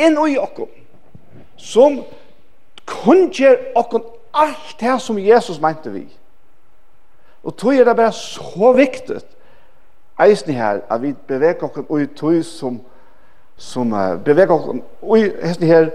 [0.00, 0.68] inn i okkom
[1.56, 2.02] som
[2.86, 6.06] kunngjør okkom alt det som Jesus mente vi.
[7.42, 9.20] Og tog er det bare så viktig
[10.20, 12.80] eisen her at vi beveger okkom og tog som
[13.62, 15.90] som uh, beveger oss og hesten her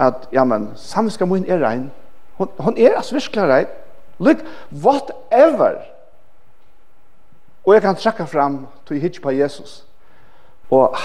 [0.00, 1.90] at ja men samviska mun er rein.
[2.40, 3.66] Hon, hon er altså virkelig rein.
[4.18, 4.40] Look
[4.72, 5.82] whatever.
[7.64, 9.84] Og jeg kan trekke fram til hitje på Jesus.
[10.70, 10.96] Og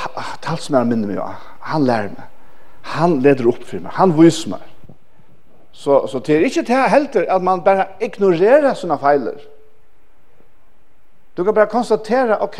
[0.41, 1.21] talt som er minne meg
[1.67, 2.25] han lærer meg.
[2.95, 3.91] Han leder opp for meg.
[3.99, 4.63] Han viser meg
[5.77, 9.43] så, så det er ikke til helter at man bare ignorerer sånne feiler
[11.37, 12.59] du kan bare konstatera ok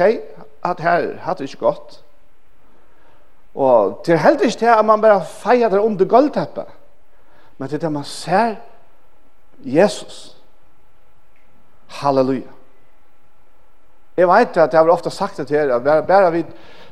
[0.70, 1.96] at her hadde det ikke godt
[3.58, 6.65] Og det er helt ikke til at man bare feier det under gulvteppet.
[7.58, 8.56] Men det er det man ser
[9.65, 10.38] Jesus.
[11.88, 12.54] Halleluja.
[14.17, 16.46] Jeg vet at jeg har ofte sagt det til her, at bare, vi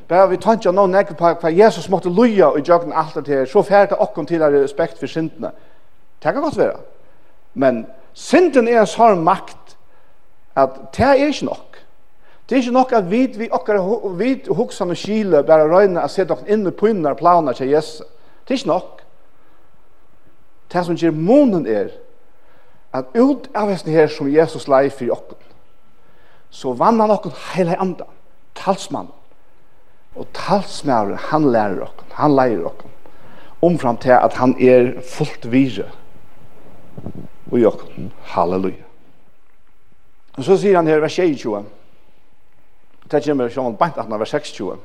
[0.08, 3.34] bare vi tar ikke noen nekker på hva Jesus måtte loja og gjøre alt det
[3.34, 5.50] her, så færre til åkken til respekt for syndene.
[6.22, 6.78] Det kan godt være.
[7.54, 9.76] Men synden er en sånn makt
[10.56, 11.85] at det er ikke nok.
[12.48, 13.80] Det er ikke nok at vi, vi okkar,
[14.14, 18.06] vi huksan og kile bare røyne og sette inn i pynnar planer til Jesus.
[18.46, 19.02] Det er ikke nok.
[20.72, 21.90] Det som gjør månen er
[22.94, 25.38] at ut av hesten her som Jesus lei for okken,
[26.50, 28.06] så vann han okken hele andre
[28.56, 29.10] talsmann
[30.16, 32.90] Og talsmannen, han lærer okken, han leier okken,
[33.60, 35.90] omfram til at han er fullt vire
[37.50, 38.12] og i okken.
[38.32, 38.86] Halleluja.
[40.36, 41.52] Og så sier han her, vers 22
[43.10, 44.78] Det kommer Sjån bant at han var 26.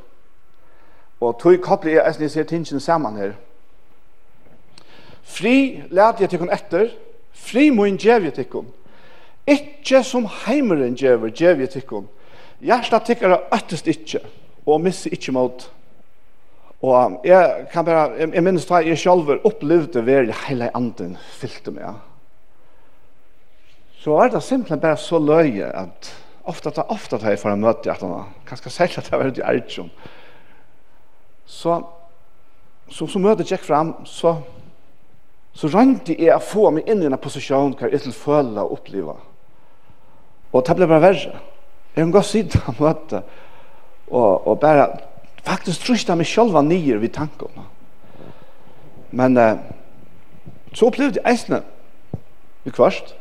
[1.22, 3.34] Og tog koppler jeg eisen i ser tingene sammen her.
[5.24, 6.90] Fri lærte jeg tikkun etter,
[7.32, 8.72] fri må en djev jeg tikkun.
[9.48, 12.10] Ikke som heimeren gjever, gjev jeg tikkun.
[12.62, 14.22] Gjersta tikkara øttest ikke,
[14.66, 15.66] og misse ikke mot.
[16.82, 21.74] Og jeg kan bare, jeg, jeg minnes da jeg selv opplevde hver hele anden fyllte
[21.74, 22.00] meg.
[24.02, 26.10] Så er det simpelthen bare så løye at
[26.44, 29.44] ofta ta ofta ta för en möte att han kanske säkert att det var det
[29.44, 29.80] allt
[31.46, 31.88] Så
[32.90, 34.38] så så möter jag fram så
[35.54, 38.74] så rönte är att få mig in i en position där jag skulle följa och
[38.74, 39.16] uppleva.
[40.52, 41.40] Och det blev bara värre.
[41.94, 43.24] Jag går sitta på möte
[44.08, 45.00] och och bara
[45.44, 47.48] faktiskt trusta mig själva ner vid tanken
[49.10, 49.58] Men eh,
[50.74, 51.62] så upplevde det äsna.
[52.64, 53.14] Vi kvart.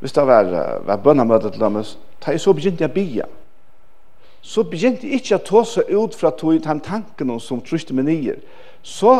[0.00, 1.62] Visst det var, var bönamötet til
[2.24, 3.26] Da jeg så begynte jeg bia,
[4.42, 8.36] så begynte jeg ikke å ta seg ut fra den tanken som trøste meg nye.
[8.82, 9.12] Så,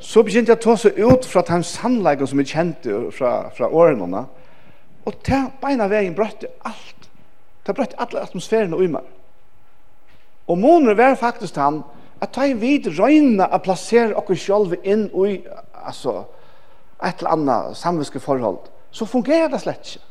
[0.00, 3.68] så begynte jeg å ta seg ut fra den sannleggen som jeg kjente fra, fra
[3.68, 4.24] årene.
[5.04, 7.08] Og ta beina veien brøtte alt.
[7.66, 9.08] Ta brøtte alle atmosfærene og meg.
[10.50, 11.82] Og måneder var faktisk han
[12.20, 15.40] at ta i vid røyne å plassere oss selv inn i
[15.84, 16.24] altså,
[17.02, 18.68] et eller annet samviske forhold.
[18.90, 20.06] Så fungerer det slett ikke.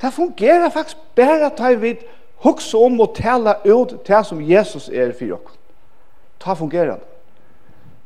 [0.00, 1.96] Det fungerer faktisk bare at vi
[2.36, 5.58] hukser om og tale ut det som Jesus er for oss.
[6.44, 7.04] Det fungerer det.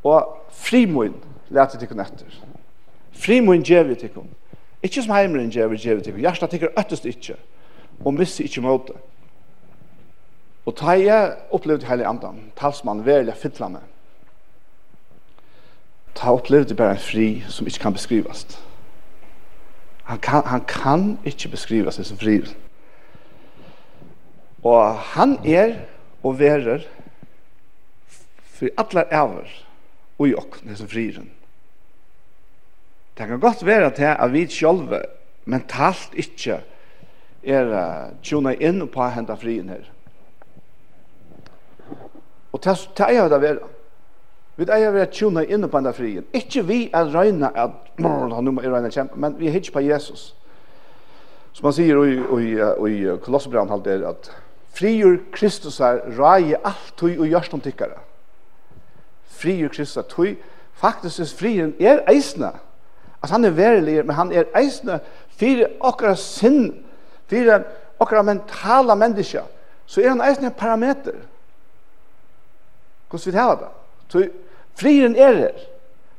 [0.04, 1.14] Og frimoen
[1.48, 2.40] leter til etter.
[3.12, 4.28] Frimoen gjør vi til kun.
[4.82, 6.20] Ikke som heimeren gjør vi gjør vi til kun.
[6.20, 7.36] Hjertet til kun øttest ikke.
[8.04, 8.92] Og mister ikke måte.
[10.66, 12.50] Og ta jeg opplevde hele andan.
[12.56, 13.82] Talsmann verlig fytla meg.
[16.14, 18.58] Ta opplevde bare en fri som ikke kan beskrivast.
[20.04, 22.40] Han kan, han kan ikke beskrive seg som fri.
[24.64, 25.78] Og han er
[26.24, 26.84] og verer
[28.54, 29.48] for alle æver
[30.18, 31.30] og i åkken, det som frieren.
[33.18, 35.02] Det kan godt være til at vi sjølve
[35.44, 36.60] mentalt ikke
[37.44, 39.84] er uh, tjona inn på å hente frien her.
[42.54, 43.70] Og det er jo det å være.
[44.56, 46.26] Vi eier vi at tjuna inne på enda frien.
[46.32, 49.82] Ikke vi er røyna at nu må jeg røyna kjempe, men vi er hitje på
[49.82, 50.34] Jesus.
[51.54, 52.54] Som han sier i, i,
[52.90, 54.30] i Kolossebrand halvt er at
[54.74, 57.98] friur Kristus er røy alt tøy og gjørst om tykkere.
[59.34, 60.34] Friur Kristus er tøy.
[60.74, 62.52] Faktisk er frien er eisne.
[63.22, 65.00] Altså han er verilig, men han er eisne
[65.38, 66.84] for okra sinn,
[67.30, 67.62] for
[68.02, 69.46] okra mentala menneska.
[69.86, 71.22] Så er han eisne en parameter.
[73.10, 73.70] Hvordan vil det ha det?
[74.08, 74.26] Så
[74.78, 75.64] frien er her.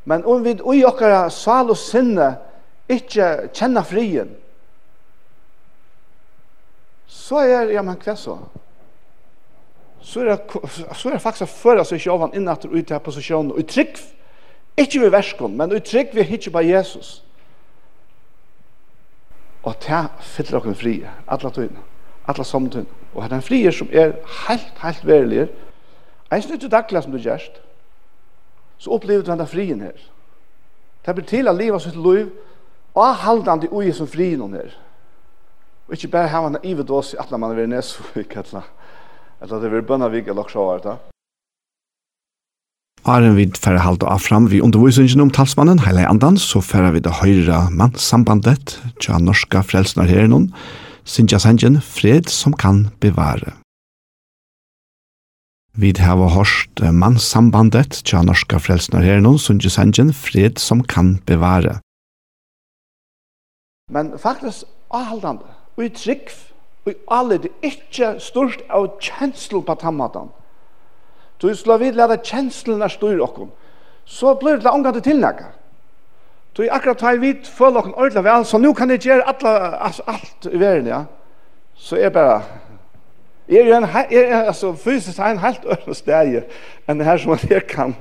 [0.05, 2.35] Men om vi i okkara sal og sinne
[2.91, 4.35] ikke kjenner frien,
[7.07, 8.35] så er ja, men hva så?
[10.05, 10.37] Så er,
[10.93, 13.65] så er det faktisk å føre seg ikke av han innatter ut til posisjonen, og
[13.69, 13.97] trygg,
[14.77, 17.15] ikke ved verskon, men i trygg ved ikke bare Jesus.
[19.65, 21.81] Og det fyller dere frie, alle tøyene,
[22.29, 23.01] alle samtøyene.
[23.15, 25.47] Og det er en frie som er helt, helt verilig,
[26.31, 27.61] Jeg snitt til daglig som du gjørst,
[28.77, 29.97] så opplever du denne frien her.
[31.05, 32.29] Det blir til å leve sitt liv
[32.95, 34.75] og halde han til ui som frien her.
[35.85, 38.63] Og ikke bare ha en ivet oss i atla man er ved Nesvik, eller
[39.41, 40.95] at det vi bønnavik eller også av det.
[43.05, 47.03] Arjen vid færre halde og fram vi undervisningen om talsmannen Heile Andan, så færre vi
[47.05, 50.49] det høyre mannssambandet, tja norska frelsnar her noen,
[51.05, 53.53] Sintja Sanjen, fred som kan bevare.
[55.77, 61.17] Vi har hørt mannssambandet til norska frelsner her nå, som ikke sender fred som kan
[61.27, 61.81] bevare.
[63.91, 65.43] Men faktisk avholdende,
[65.75, 66.31] og i trygg,
[66.85, 70.31] og i alle det er ikke størst av kjensel på tammaten.
[71.41, 73.51] Så hvis vi lader kjenselen er styr dere,
[74.05, 75.51] så blir det omgang til tilnægget.
[76.55, 79.43] Så i akkurat tar vi føler dere ordentlig vel, så nå kan jeg gjøre alt,
[80.07, 81.03] alt i verden, ja.
[81.75, 82.41] Så er bare
[83.49, 86.39] Jeg er, en, er altså, fysisk er en helt øyne steg
[86.89, 87.95] enn det her som jeg kan.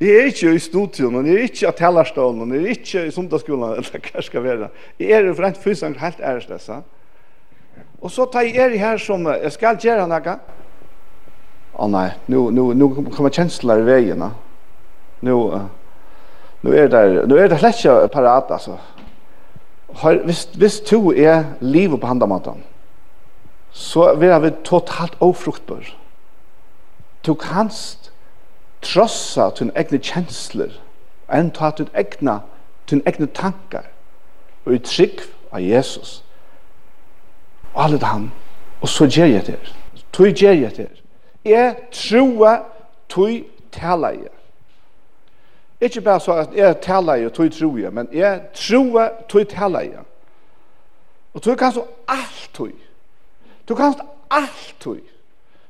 [0.00, 3.76] Jeg er ikke i studion, jeg er ikke i tellerstålen, jeg er ikke i sundagsskolen,
[3.76, 4.70] eller hva skal være.
[4.98, 6.80] Jeg er jo for rent fysisk helt ærestessa.
[8.00, 10.38] Og så tar jeg er her som, jeg skal gjøre noe.
[11.70, 14.24] Å oh, nei, nu, nu, nu kommer kjensler i veien.
[15.20, 15.60] Nu, nå
[16.60, 18.76] nu er det, nu er det slett ikke parat, altså.
[20.24, 22.60] Hvis, hvis to er livet på handamaten,
[23.72, 25.84] så vera vi totalt ofruktbar.
[27.26, 28.12] Du kanst
[28.82, 30.72] trossa til egne kjensler,
[31.32, 32.40] enn ta til egne,
[32.86, 33.86] til egne tankar,
[34.64, 36.24] og i trygg av Jesus.
[37.74, 38.30] Og alle han,
[38.80, 39.60] og så gjør jeg det.
[40.12, 40.90] Tøy gjør jeg det.
[41.44, 42.66] Jeg tror
[43.08, 44.34] tøy taler jeg.
[45.80, 49.80] Ikke bare så at jeg taler jeg, tøy tror jeg, men jeg tror tui taler
[49.80, 50.04] jeg.
[51.34, 52.72] Og tøy kan så alt tøy.
[53.70, 53.94] Du kan
[54.28, 55.00] alltid,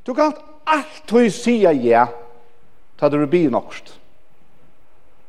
[0.07, 0.33] du kan
[0.65, 2.07] alltid sia ja,
[2.97, 4.01] ta du bi nokst.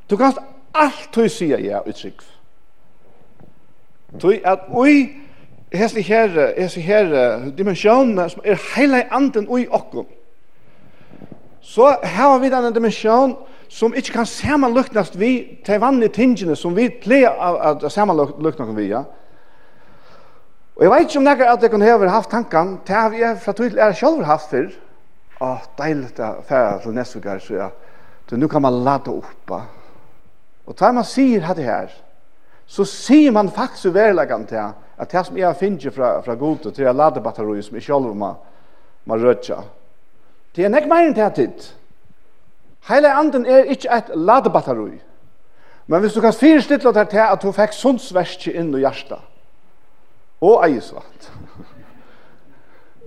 [0.08, 0.34] Du kan
[0.72, 2.14] alltid sia ja, utsig.
[4.20, 5.10] Tui at oi
[5.74, 7.12] hesli her, hesli her
[7.58, 10.08] dimension som er heila anden oi okkom.
[11.62, 13.36] Så her har vi denne dimension
[13.68, 19.04] som ikke kan samanluknast vi til vann tingene som vi pleier å samanluknast vi, ja.
[20.76, 23.38] Og jeg vet ikke om nekker at jeg kunne ha haft tankan, det har jeg
[23.44, 24.70] fra tydelig er selv haft før.
[25.42, 27.70] Å, deilig det er ferdig til neste Nesvikar, så ja.
[28.30, 29.52] Så nå kan man lade opp.
[30.66, 31.90] Og da man sier hatt det her,
[32.64, 34.62] så sier man faktisk uverleggende til
[35.02, 38.14] at det som jeg finner fra, fra gode til jeg lade batteroi som jeg selv
[38.16, 38.30] må,
[39.06, 39.58] må rødja.
[40.56, 41.66] Det er nek mer enn det her tid.
[42.88, 45.02] Heile anden er ikke et lade batteroi.
[45.92, 49.20] Men hvis du kan fyrstittla det til at du fikk sundsverskje inn i hjertet,
[50.42, 51.32] og eisvatt.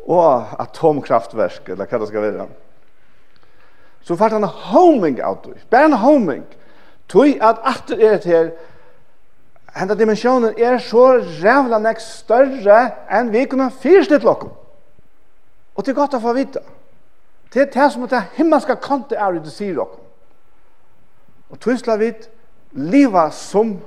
[0.05, 2.47] og atomkraftverk, eller hva det skal være.
[4.05, 5.55] Så fart han homing out du.
[5.71, 6.45] Bare en homing.
[7.09, 8.51] Tui at atter er det her,
[9.77, 11.07] henda dimensjonen er så
[11.41, 12.83] rævla nek større
[13.13, 14.53] enn vi kunne fyrstitt lokkum.
[15.75, 16.61] Og det er godt å få vite.
[17.53, 20.05] Det er det som er det himmelska kontet er det sier lokkum.
[21.49, 22.13] Og tøy sla vi
[22.77, 23.79] liva som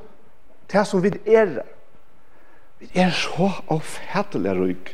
[0.72, 1.77] det som vi er det
[2.80, 4.94] Vi er så avfættelig røyk.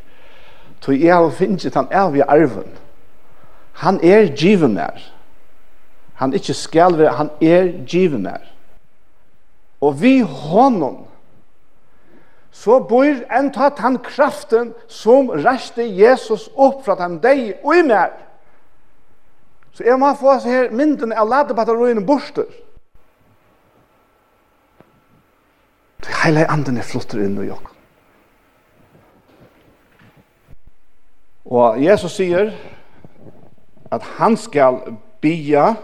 [0.83, 2.71] Så jeg har finnet han er ved arven.
[3.73, 4.99] Han er givet mer.
[6.13, 8.43] Han ikke skal være, han er givet mer.
[9.81, 11.05] Og vi honom,
[12.51, 17.81] så bor en tatt han kraften som reste Jesus opp fra dem deg og i
[17.87, 18.13] mer.
[19.73, 22.45] Så jeg må få se her mynden av ladebatterøyene borster.
[26.03, 27.72] Det hele anden er flotter inn i jokken.
[31.53, 32.49] Og Jesus sier
[33.93, 34.79] at han skal
[35.21, 35.75] bia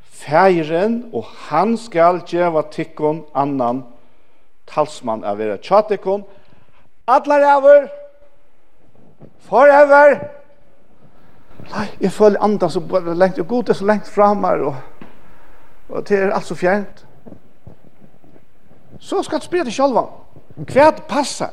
[0.00, 3.82] fægeren, og han skal djeva tikkun annan
[4.70, 6.24] talsmann av vera tjatikkun.
[7.08, 7.88] Atlar ever,
[9.44, 10.16] forever.
[11.68, 14.76] Nei, jeg føler andan så bare lengt, og god er så lengt fram her, og,
[15.88, 17.04] og det er alt så fjernt.
[19.00, 20.08] Så skal du spyrja til sjálvan.
[20.64, 21.52] Hva passar?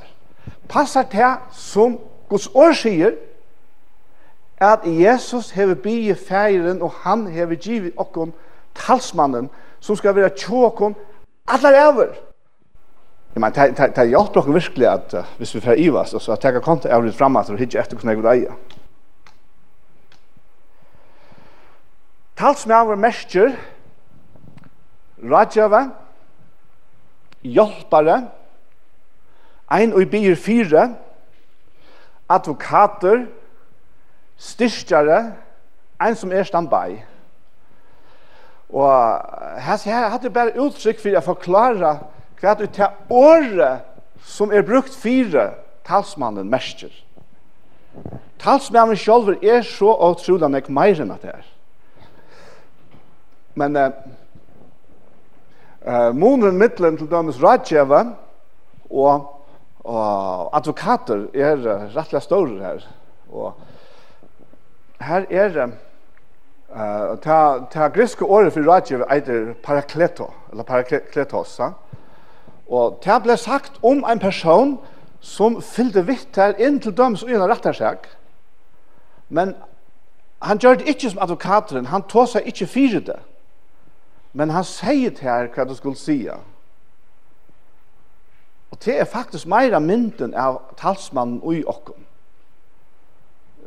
[0.70, 1.99] Passar til som
[2.30, 3.20] Guds år sier,
[4.62, 8.34] at Jesus hever bygge feiren, og han hever givet okkon
[8.76, 9.49] talsmannen,
[9.80, 10.95] som skal være tjåkon
[11.47, 12.14] allar over.
[13.36, 16.36] Jeg mener, det er hjelper dere virkelig at uh, hvis vi fer i oss, så
[16.36, 18.55] at jeg kan komme over litt fremme og hitje etter hvordan jeg vil eie.
[22.38, 23.55] Talsmannen mestjer
[25.24, 25.91] rådgjøve,
[27.41, 28.18] hjelpare,
[29.72, 30.95] ein og bygge fire,
[32.30, 33.26] advokater,
[34.42, 35.22] styrkjare,
[36.02, 36.98] en som er standby.
[38.72, 38.89] Og
[39.62, 41.94] her, her hadde jeg bare uttrykk for å forklare
[42.42, 43.88] hva du er året
[44.26, 45.52] som er brukt fire
[45.88, 46.94] talsmannen mestjer.
[48.42, 51.48] Talsmannen selv er så utrolig nek mer enn at det er.
[53.60, 53.92] Men eh,
[55.84, 58.06] eh, månen mittelen til dømes rådgjeva
[58.89, 59.28] og,
[59.84, 61.60] og advokater er
[61.92, 62.88] rettelig store her.
[63.32, 63.60] Og
[65.02, 67.39] her er uh, ta,
[67.72, 71.72] ta griske året for rådgiver eiter parakleto, eller parakletos, ja?
[72.72, 74.78] og ta ble sagt om en person
[75.22, 77.97] som fyllde vitt her inn til døms og gjerne rettar
[79.30, 79.56] men
[80.41, 83.20] han gjør det ikke som advokateren, han tog seg ikke fire det,
[84.34, 86.26] men han sier til her hva du skulle si.
[88.72, 92.08] Og det er faktisk meira mynden av talsmannen og i okken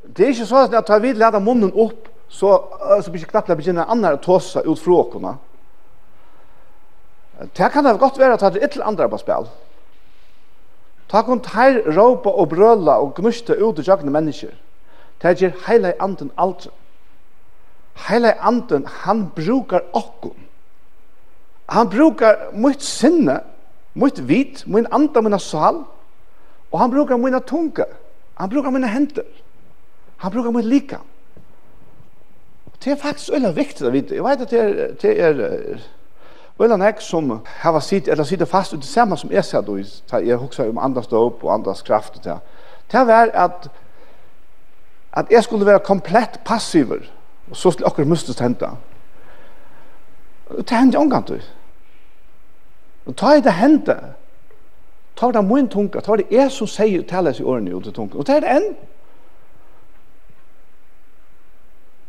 [0.04, 2.58] det er ikke så at tar vi leder munnen opp, så,
[3.02, 5.34] så blir det knappt å begynne andre å tåse ut fra åkene.
[7.56, 9.48] Det kan det godt være at det er et eller andre på spill.
[11.10, 14.54] Ta kun teir råpa og brøla og gnusta ut og jagne mennesker.
[15.22, 16.68] Det gjør heile anden alt.
[18.08, 20.36] Heile anden, han brukar okkom.
[21.68, 23.40] Han brukar mitt sinne,
[23.94, 25.84] mitt vit, min anda, mina sal,
[26.72, 27.86] og han brukar mina tunga.
[28.34, 29.24] Han brukar mina hender.
[30.24, 30.96] Han brukar mitt lika.
[32.84, 34.14] Det er faktisk øyla viktig å vite.
[34.16, 35.82] Jeg vet at det er, det er
[36.60, 39.76] øyla nek som har sitt, eller sitter fast ut det samme som jeg då.
[40.18, 42.38] jeg hukser om andras dåp og andras kraft det.
[42.92, 43.68] Det var at
[45.12, 46.98] at jeg skulle være komplett passiver,
[47.50, 48.68] og så skulle akkurat måste hente.
[50.56, 51.42] Det hendte omgang til.
[53.06, 53.96] Og ta i det hända.
[55.16, 58.18] ta det min tunga, ta det jeg som sier, taler i årene ut i tunga,
[58.18, 58.74] og ta det enn,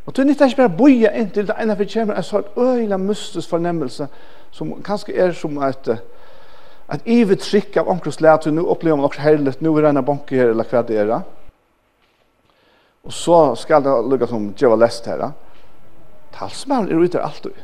[0.05, 3.49] Og du nytter ikke bare boja inntil det ene for kjemmer en sånn øyla mystisk
[3.49, 4.07] fornemmelse
[4.53, 5.95] som kanskje er som et
[6.93, 10.05] et ivet trykk av omkring slet nu opplever man også herlig, nu er det en
[10.05, 11.13] banke her eller hva det er
[13.05, 15.31] og så skal det lukka som djeva lest her
[16.35, 17.57] Talsmann er ute alltid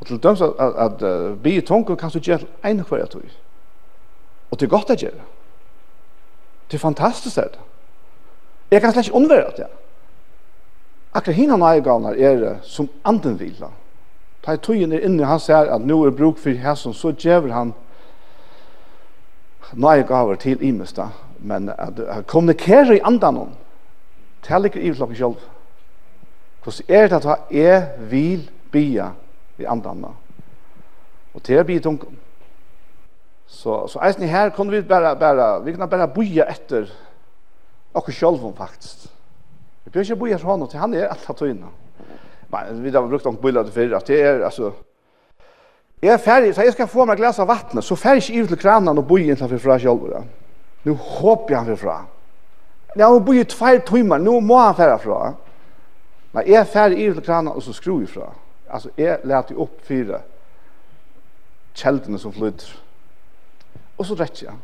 [0.00, 2.98] og til døms at, at, at uh, bi i tunga kan du gjøre en hver
[2.98, 3.28] jeg tog
[4.50, 5.26] og det er godt å gjøre
[6.70, 7.58] det er fantastisk det
[8.70, 9.68] jeg kan slett ikke unnvære det
[11.14, 13.70] Akkurat hina nøygavnar er som anden vila.
[14.44, 17.52] Ta i tøyen er inne, han sier at nu er bruk for hæsson, så djever
[17.52, 17.72] han
[19.72, 23.56] nøygavar til imesta, men at han kommunikerer i andan hon.
[24.48, 25.42] Det ikke i klokken sjálf.
[26.62, 29.10] Hvordan er det at han er vil bia
[29.58, 30.04] i andan
[31.34, 32.18] Og det er bia tunken.
[33.46, 36.86] Så, så eisen her kunne vi bare, bare, vi kunne bare boja etter
[37.94, 39.08] okkur sjálfum faktisk.
[39.88, 41.70] Vi prøver ikke bo hos honom, til han er alt hatt høyna.
[42.52, 44.72] Men vi har brukt noen bilder til fyrir, at det er, altså,
[46.02, 48.52] jeg er ferdig, så jeg skal få meg glas av vattnet, så ferdig ikke ut
[48.52, 50.26] til kranen og bo inn til fra sjolver.
[50.84, 51.94] Nå håper jeg han fyrirfra.
[52.98, 55.32] Ja, han bo i tvær timer, nå må han ferdig fra.
[56.36, 58.28] Men jeg er ferdig ut til kranen, og så skru ifra.
[58.68, 60.20] Altså, jeg leter opp fire
[61.78, 62.76] kjeldene som flytter.
[63.96, 64.60] Og så dretter jeg.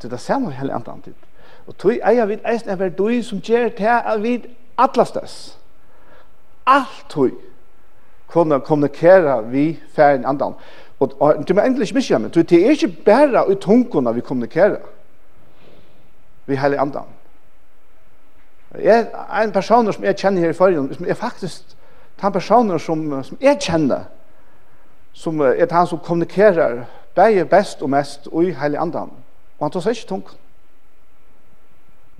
[0.00, 1.28] Det er det samme hele andre antid.
[1.66, 4.36] Og tog eier vi eisen er vært du som gjør til at vi
[4.78, 5.58] atlastes.
[6.66, 7.30] Alt tog
[8.26, 10.54] kunne kommunikere vi færen andan.
[11.00, 14.20] Og, og det er endelig ikke mye, men det er ikke bare i tungene vi
[14.20, 14.76] kommunikerer.
[16.46, 17.10] Vi heilig andan.
[18.80, 21.76] Jeg, er en person som jeg kjenner her i forrige, som er faktisk
[22.22, 24.04] den personen som, som jeg kjenner,
[25.12, 26.84] som er den som kommunikerer
[27.14, 29.10] bare best og mest i heilig andan.
[29.58, 30.41] Og han tar seg ikke tungene.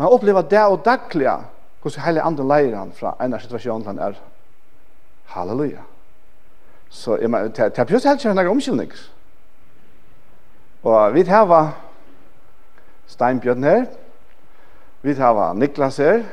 [0.03, 1.31] Man opplever det og daglig
[1.83, 4.17] hvordan hele andre leier han fra en av situasjonen han er.
[5.31, 5.85] Halleluja.
[6.91, 8.91] Så jeg mener, det er plutselig helt noen omkyldning.
[10.83, 11.61] Og vi tar hva
[13.13, 13.85] Steinbjørn her,
[15.07, 16.25] vi tar hva Niklas her,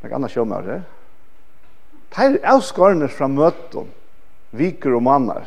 [0.00, 0.86] noen andre kjømmer her.
[2.16, 3.92] Det er avskårende fra møten,
[4.56, 5.44] viker og manner.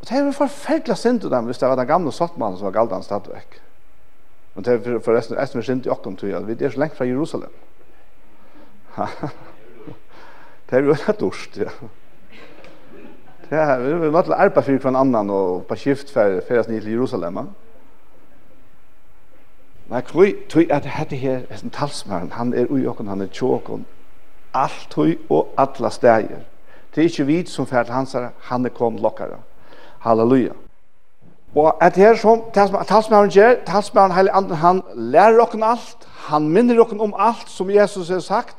[0.00, 2.78] Og det er forferdelig synd til dem hvis det var den gamle sottmannen som var
[2.80, 3.60] galt han stadig vekk.
[4.54, 6.78] Men det er forresten et som er sint i åkken til at vi er så
[6.78, 7.50] lengt fra Jerusalem.
[10.70, 11.70] det er jo rett dårst, ja.
[13.50, 16.38] Det er vi er nødt til å arbeide for hver annan og på skift for
[16.40, 17.34] å ned til Jerusalem.
[19.88, 20.04] Men jeg
[20.48, 22.32] tror at dette her er en talsmann.
[22.32, 23.86] han er ui åkken, han er tjåkken.
[24.54, 26.28] Alt hui og alle steg.
[26.94, 28.30] Det er ikke vi som fært hans, her.
[28.40, 29.38] han er kom lokkere.
[29.98, 30.63] Halleluja.
[31.54, 36.80] Og at her som talsmæren gjør, talsmæren heilig andre, han lærer okken alt, han minner
[36.80, 38.56] okken om alt som Jesus har sagt,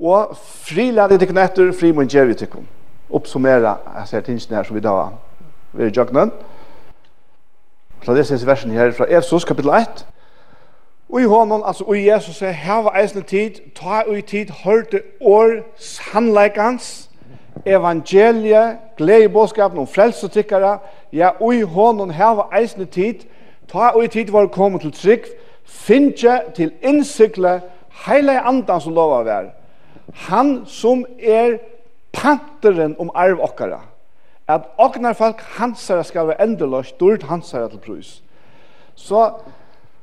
[0.00, 2.68] og frilader tikkun fri må gjør vi tikkun.
[3.10, 5.12] Oppsummere, jeg ser tingene her som vi da var
[5.78, 6.32] i jøkkenen.
[8.02, 10.06] Så det synes versen her fra Efsos, kapittel 1.
[11.12, 15.02] Og i hånden, altså, og i Jesus, her var eisende tid, ta ui tid, hørte
[15.20, 17.10] år sannleikans,
[17.66, 20.78] evangeliet, glede i bådskapen om frelsetikkere,
[21.12, 23.26] ja, og i hånden heva eisende tid,
[23.68, 25.28] ta og i tid var kommet til trygg,
[25.64, 27.60] finnje til innsikle.
[28.06, 29.50] Heile andan som lov av er.
[30.28, 31.58] Han som er
[32.12, 33.80] panteren om arv okkara,
[34.48, 38.22] at oknar folk hansara skal være endeløst, dyrt hansara til prus.
[38.94, 39.30] Så,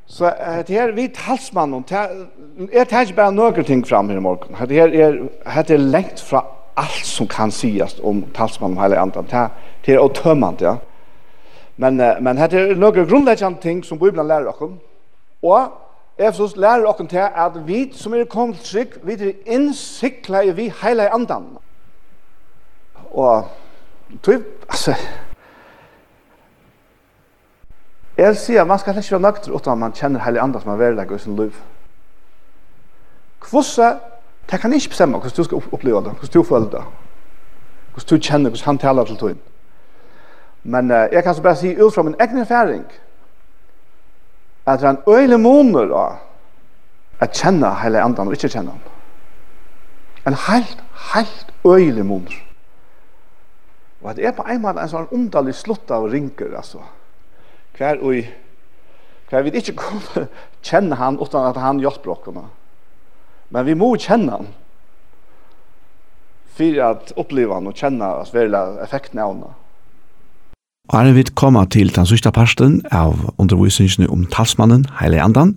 [0.08, 0.32] så
[0.68, 1.86] det her vi talsmannen,
[2.74, 5.90] jeg tar ikke bare noen ting fram her i morgen, det her er, det er
[5.92, 6.46] lengt fra
[6.80, 9.26] allt som kan sägas om talsmannen om hela andan.
[9.32, 9.50] Det
[9.86, 10.78] det är ja.
[11.76, 14.72] Men men här är några grundläggande ting som Bibeln lär oss.
[15.42, 15.60] Och
[16.18, 20.74] Efesus lär oss till att vi som är kommit sig, vi är insikla i vi
[20.84, 21.58] hela andan.
[23.12, 23.44] Och
[24.22, 24.94] typ alltså
[28.20, 31.12] Jag sier, man skal ikke være nøkter utan man kjenner heilig andan som er verlegg
[31.16, 31.56] i sin liv.
[33.40, 33.94] Kvosse
[34.52, 36.84] Det kan ikke bestemme hvordan du skal oppleve det, hvordan du føler det,
[37.94, 39.42] hvordan du kjenner, hvordan han taler til tøyen.
[40.64, 42.86] Men uh, jeg kan så bare si ut fra min egen erfaring
[44.66, 46.06] at det er en øyne måneder da
[47.20, 48.82] at kjenne hele andan og ikke kjenne han.
[50.28, 50.84] En helt,
[51.14, 52.36] helt øyne måneder.
[54.02, 56.84] Og at det er på en måte en sånn underlig slutt av ringer, altså.
[57.78, 58.22] Hver og
[59.30, 60.28] hver vi ikke kunne
[60.68, 62.46] kjenne han uten at han hjelper oss.
[63.50, 64.52] Men vi må kjenne han
[66.60, 69.58] for at oppleve han og kjenne oss veldig effekten av han.
[70.90, 75.54] Og her er vi kommet til den sørste parsten av undervisningene om talsmannen, Heile Andan,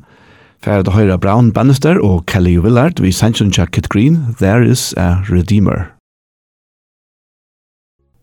[0.62, 5.24] for å høre Brown Bannister og Kelly Willard ved Sanction Jacket Green, There is a
[5.26, 5.90] Redeemer.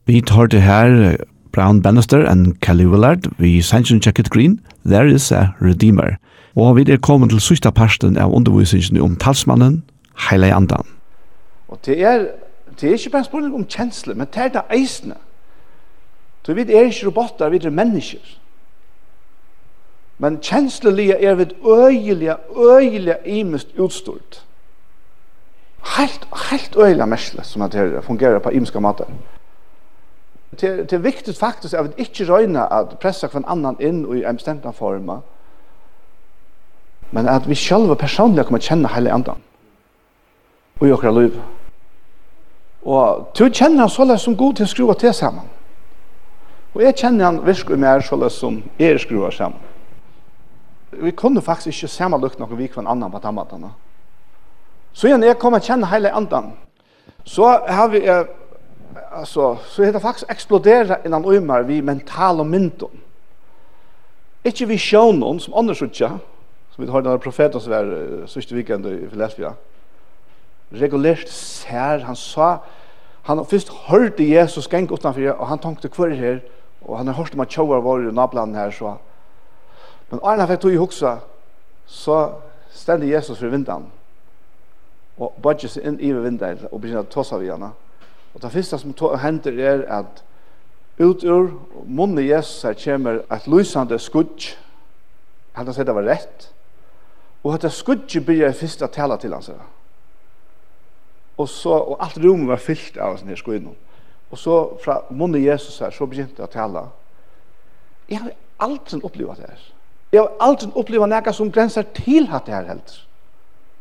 [0.07, 1.17] Vi tar det her
[1.51, 6.15] Brown Bannister and Kelly Willard ved Sanction Jacket Green, There is a Redeemer.
[6.55, 9.83] Og vi er kommet til sista parsten av undervisningen om talsmannen,
[10.29, 10.85] heile Andan.
[11.67, 12.27] Og det er,
[12.81, 15.15] det er ikke bare spørsmål om kjensler, men det er det eisende.
[16.45, 18.19] Så vi er ikke robotar, vi er mennesker.
[20.17, 24.45] Men kjenslelige er vi øyelige, øyelige imest utstort.
[25.97, 29.05] Helt, helt øyelige mersle som at det fungerer på imeska måter.
[30.51, 34.23] Det, det er viktig faktisk at vi ikke røyner at pressa hver annan inn i
[34.25, 35.21] en bestemt form,
[37.11, 39.41] men at vi sjálva personliga kommer kjenne heilig andan
[40.79, 41.39] og i okra liv
[42.83, 45.49] og du kjenner han såleis som god til å skruva til saman.
[46.71, 49.59] Og jeg kjenner han virk mer såleis som er skruva saman.
[50.95, 53.73] Vi kunne faktisk ikke samanlukt noen vi kvann annan på tammatana
[54.93, 56.51] så igjen jeg kommer kjenne heilig andan
[57.27, 58.25] så har vi eh,
[59.11, 63.03] altså, så heter det faktisk eksplodera innan umar vi mental og myndon
[64.43, 66.15] ikke vi sjånon som åndersutja
[66.79, 69.55] som vi har den profeten som var uh, sørste weekend i Filadelfia.
[70.71, 72.59] regulært ser, han sa,
[73.23, 76.39] han først hørte Jesus geng utenfor, og han tenkte hver her,
[76.81, 78.95] og han har hørt om at tjauer var i nablanen her, så.
[80.11, 81.17] Men Arne fikk tog i huxa
[81.89, 82.19] så
[82.71, 83.89] stendte Jesus for vindan,
[85.17, 87.73] og badje seg inn i vindan, og begynner å tossa vi henne.
[88.33, 90.23] Og det første som hender er at
[90.99, 91.51] ut ur
[91.85, 94.55] munnen Jesus her kommer et lysande skudj.
[95.53, 96.53] han har sett det var rett,
[97.49, 99.47] Og hette skudje byrja jeg først å tale til hans.
[101.39, 103.73] Og så, og alt rommet var fyllt av hans her skudje
[104.29, 106.83] Og så fra munnen Jesus her, så begynte jeg å tale.
[108.09, 109.65] Jeg har aldri opplevd det her.
[110.13, 112.95] Jeg har aldri opplevd noe som grenser til hatt det her helt.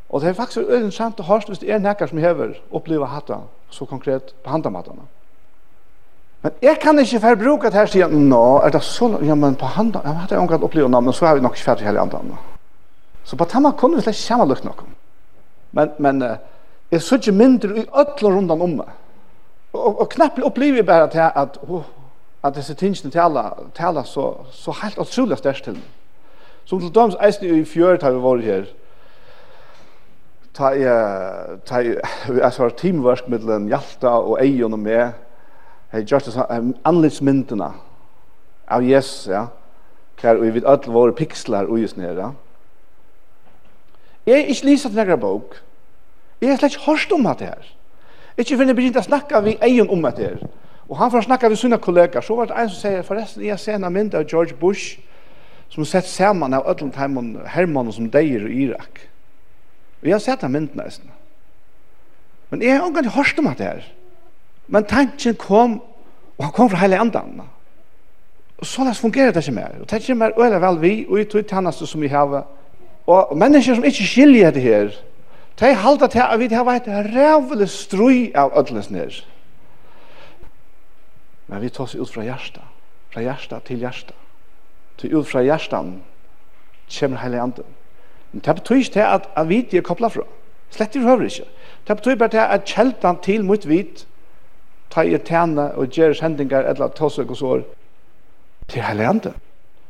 [0.09, 3.13] Og det er faktisk øyne sant og hørst hvis det er noe som hever opplevd
[3.13, 5.05] hatt det så konkret på handamattene.
[6.43, 9.67] Men jeg kan ikke forbruke det her siden, nå, er det så ja, men på
[9.77, 12.39] handamattene, jeg har ikke opplevd noe, men så har vi nok ikke ferdig hele andre.
[13.29, 14.95] Så på tamma kunne vi slett kjama lukt nokon.
[15.77, 16.39] Men, men uh,
[16.91, 18.95] jeg så ikke mindre i ødler rundan om meg.
[19.77, 21.85] Og, og knappt opplever bare til at, oh,
[22.43, 25.85] at disse tingene taler, taler så, så helt utrolig størst til meg.
[26.65, 28.65] Som til døms eisen i fjøret har vi vært her.
[30.57, 32.01] Ta jeg, ta jeg,
[32.33, 35.13] jeg var teamwork mellom Hjalta og Eion og meg.
[35.93, 37.73] Jeg gjør det sånn, anlitsmyndene
[38.73, 39.47] av Jesus, ja.
[40.19, 42.35] Hver, og vi vet alle våre piksler og just nere, ja
[44.29, 45.55] Jeg er ikke lyset nekker bok.
[46.41, 47.69] Jeg er slett ikke hørst om det her.
[48.37, 50.43] Ikke finner jeg begynt å snakke vi egen om det her.
[50.89, 52.21] Og han får snakke vi sine kollegaer.
[52.21, 54.99] Så var det en som sier, forresten, jeg ser en mynd av George Bush
[55.73, 59.01] som sett sammen av Ødlandheimen Hermann som deier i Irak.
[60.03, 61.09] Og jeg har sett den mynden nesten.
[62.51, 63.89] Men jeg har ikke hørst om det her.
[64.69, 65.81] Men tanken kom,
[66.37, 67.41] og han kom fra hele andan.
[68.59, 69.81] Og så fungerer det ikke mer.
[69.81, 72.45] Og det kommer øyla vel vi, og i tog tjeneste som vi har
[73.09, 74.91] Og mennesker som ikke skiljer det her,
[75.59, 79.17] de halda til at vi har vært rævlig strøy av ødlens nær.
[81.49, 82.63] Men vi tar oss ut fra hjertet,
[83.11, 84.15] fra hjertet til hjertet.
[85.01, 85.95] Til ut fra hjertet
[86.99, 87.65] kommer hele andre.
[88.33, 90.27] Men det betyr ikke til at, at vi er koblet fra.
[90.71, 91.49] Slett i høver ikke.
[91.89, 94.05] Det betyr bare til at kjeltan til mot vidt
[94.93, 97.65] ta i tjene og gjøre hendinger eller tåsøk og sår
[98.69, 99.33] til hele andre.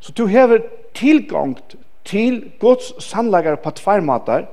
[0.00, 0.62] Så du hever
[0.94, 1.74] tilgångt
[2.08, 4.46] til Guds sannleggar på tvær matar,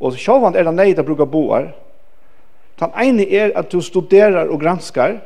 [0.00, 1.70] og sjåvand er det nei til å bruke boar.
[2.80, 5.18] Den ene er at du studerar og granskar,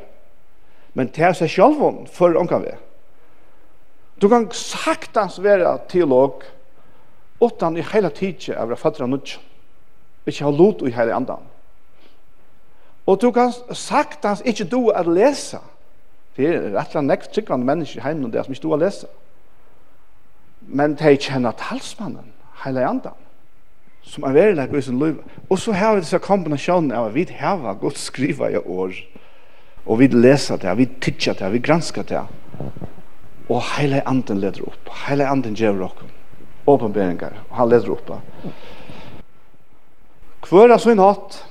[0.95, 2.75] men det er seg sjåvand for ångan vi.
[4.22, 6.45] Du kan saktans være teolog,
[7.43, 9.37] utan i heila tidsje av å fatter nudj,
[10.27, 11.43] ikke ha lot i hele andan.
[13.05, 15.61] Og du kan saktans ikke du at lesa,
[16.37, 18.72] det er rett og slett nekk tryggvande mennesker i heimen det er som ikke du
[18.72, 19.11] har lesa
[20.69, 22.33] men de kjenner talsmannen,
[22.65, 23.17] hele andan,
[24.03, 25.21] som er verileg i sin liv.
[25.49, 28.97] Og så har vi disse kombinasjonen av at vi har godt skriva i år,
[29.87, 32.23] og vi leser det, vi tidsjer det, vi gransker det,
[33.49, 36.12] og hele anden leder opp, hele anden gjør dere,
[36.67, 38.15] åpenberinger, og han leder opp.
[40.49, 41.43] Hvor er så en hatt?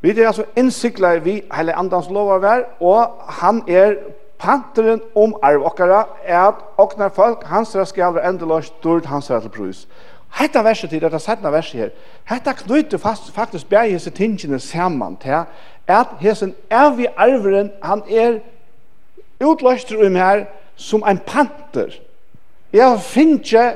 [0.00, 3.96] Vi er altså innsiklet vi hele andans lov av vær, og han er
[4.38, 9.48] Panteren om arv okkara er at oknar folk, hans skal være endelåst, dyrt er til
[9.48, 9.88] brus.
[10.38, 11.90] Hetta verset til, dette setna verset her,
[12.28, 15.44] hetta knyter fast, faktisk bæg hese tingene saman til
[15.88, 18.38] at hesen evig arveren, han er
[19.40, 20.44] utløst um her
[20.76, 21.98] som ein panter.
[22.72, 23.74] Jeg finner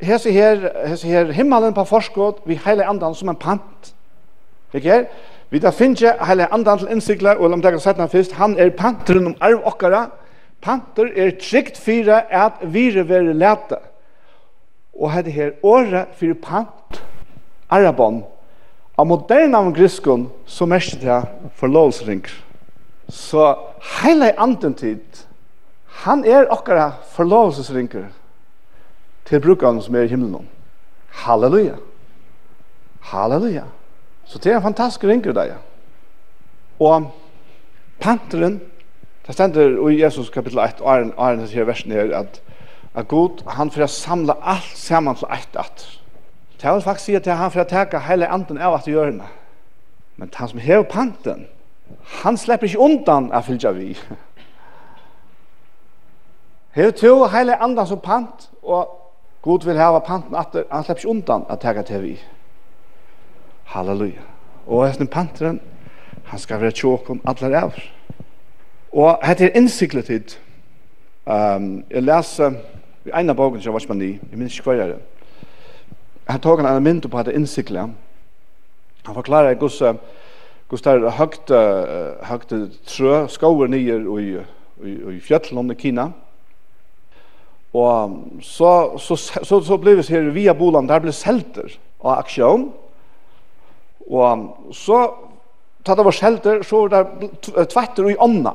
[0.00, 3.94] hese her, hese her himmelen på forskot vi heile andan som en pant.
[4.74, 5.04] Ikke her?
[5.54, 9.28] Vi da finner heile andan til innsikla, og la meg setna fyrst, han er panteren
[9.30, 10.08] om arv okkara.
[10.58, 13.78] Panter er trygt fyra at vire vere leta.
[14.98, 16.98] Og hette her året fyrir pant,
[17.70, 18.24] arabon,
[18.98, 21.20] av moderna av griskon, som mersi det
[21.62, 22.24] forlovsring.
[23.06, 23.46] Så
[24.00, 25.22] heile anden tid,
[26.02, 28.10] han er okkara forlovsringer
[29.30, 30.50] til brukaren som er i himmelen.
[31.22, 31.78] Halleluja!
[33.14, 33.68] Halleluja!
[34.24, 35.50] Så det er en fantastisk ringer i.
[36.80, 37.10] Og
[38.00, 38.60] panteren,
[39.26, 42.42] det stender i Jesus kapittel 1, og Arjen, Arjen sier versen her, at,
[42.94, 46.00] at Gud, han får samla alt saman til eit at.
[46.62, 49.24] Det vil faktisk si at han får teka hele anden av at gjørende.
[50.16, 51.46] Men han som hever panten,
[52.22, 53.94] han slipper ikke undan av fylgja vi.
[56.74, 59.00] Hever to hele anden som pant, og
[59.42, 62.14] Gud vil hava panten at han slipper ikke undan av teka til vi.
[63.64, 64.22] Halleluja.
[64.66, 65.60] Og hesten panteren,
[66.24, 67.80] han skal være tjåkon allar av.
[68.92, 70.38] Og hette er innsiklet hit.
[71.26, 72.56] Um, jeg leser
[73.04, 74.98] i en av bogen som jeg var spenn i, jeg minns ikke hva.
[76.28, 77.92] Han tog en element på hette innsiklet.
[79.04, 79.82] Han forklarer gus,
[80.68, 81.52] gus der høgt,
[82.24, 82.54] høgt
[82.88, 84.28] trø, skover nyer i,
[84.84, 86.08] i, i fjøtlen i Kina.
[87.74, 88.70] Og så,
[89.02, 92.68] så, så, så, så ble vi her via bolan, der ble selter av aksjon,
[94.10, 95.00] Og så,
[95.84, 98.54] ta det var sjelter, så var det tvetter i ånda.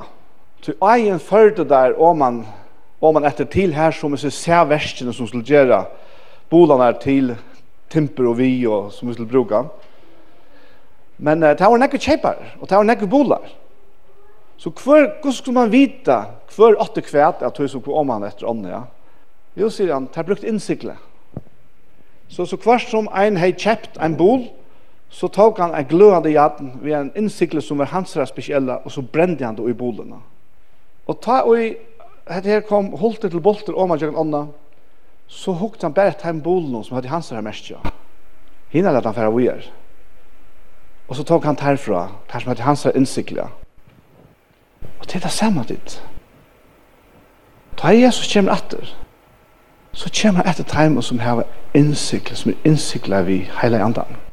[0.62, 2.44] Så egen førte der, og man,
[3.02, 5.86] og man etter til her, som vi ser verskene som skulle gjøre
[6.52, 7.34] bolene til
[7.90, 9.64] timper og vi, og som vi skulle bruke.
[11.18, 13.50] Men uh, det var nekker kjepar, og det var nekker bolar.
[14.60, 16.16] Så hver, hvordan skulle man vite
[16.56, 18.82] hver åtte kvæt at hun som på om han etter ånden, ja?
[19.56, 21.00] Jo, sier han, det er brukt innsiklet.
[22.30, 24.46] Så, så hver som en har kjøpt en bol,
[25.10, 29.02] så tok han en gløhande jaden ved en innsikle som var hans spesielle, og så
[29.02, 30.22] brende han det i bolene.
[31.08, 31.74] Og ta og i,
[32.30, 34.44] hette her kom holter til bolter om han gjør ånda,
[35.28, 37.82] så hukte han bare til bolen som hadde hans her mestja.
[38.70, 39.66] Hina lette han færa vier.
[41.10, 43.50] Og så tok han terfra, der som hadde hans her innsikle.
[45.00, 46.04] Og det er det samme ditt.
[47.78, 48.96] Ta Jesus kommer etter,
[49.94, 54.29] så kommer han etter time som har innsikle, som er innsikle vi hele andan.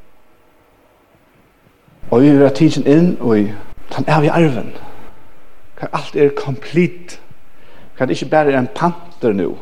[2.10, 3.50] Og vi vil ha tidsen inn og
[3.94, 4.72] han er vi arven.
[5.78, 7.20] Kan alt er komplett.
[7.98, 9.56] Kan det ikke bare er en panter nå.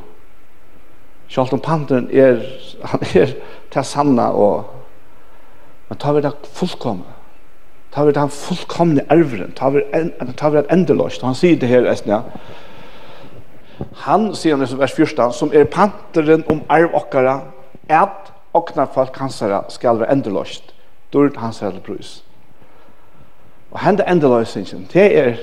[1.29, 2.41] Selv om panteren er,
[2.85, 3.35] han er
[3.73, 4.75] til sanna og
[5.89, 7.05] men tar vi det fullkomne.
[7.93, 9.53] Tar vi det fullkomne arven.
[9.57, 11.23] Tar vi, en, tar vi det endeløst.
[11.23, 12.23] Han sier det her, Esnia.
[14.07, 17.41] Han sier han i vers 14, som er panteren om arv okkara,
[17.89, 20.75] at okna folk hansara skal være endeløst.
[21.13, 22.24] Dord hansara til brus.
[23.75, 25.37] Og hende endeløsningen, det er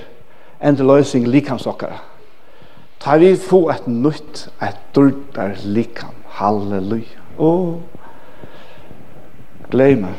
[0.63, 1.97] endeløsning likamsokkere.
[2.99, 6.15] Ta vi få et nytt, et dyrtar likam.
[6.31, 7.19] Halleluja.
[7.37, 7.75] Åh,
[9.71, 10.13] glemme.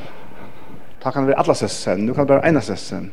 [1.03, 3.13] Ta kan vi alla sessen, nu kan være ene sessen.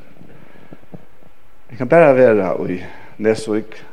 [1.70, 2.84] Vi kan bare være i
[3.18, 3.86] Nesvik,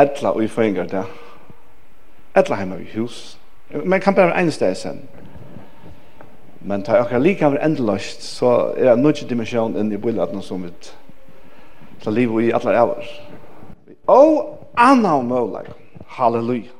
[0.00, 1.02] etla og i Føyngar ja.
[2.36, 3.38] Etla heima i hus.
[3.84, 5.08] Men kan bare være ene sen.
[6.64, 10.62] Men tar akkurat lika var endelast, så er det nødvendig dimensjon inn i bøyladen som
[10.64, 10.70] vi
[12.00, 13.10] tar liv i alle æver.
[14.08, 15.68] Og anna om målag.
[16.16, 16.72] Halleluja.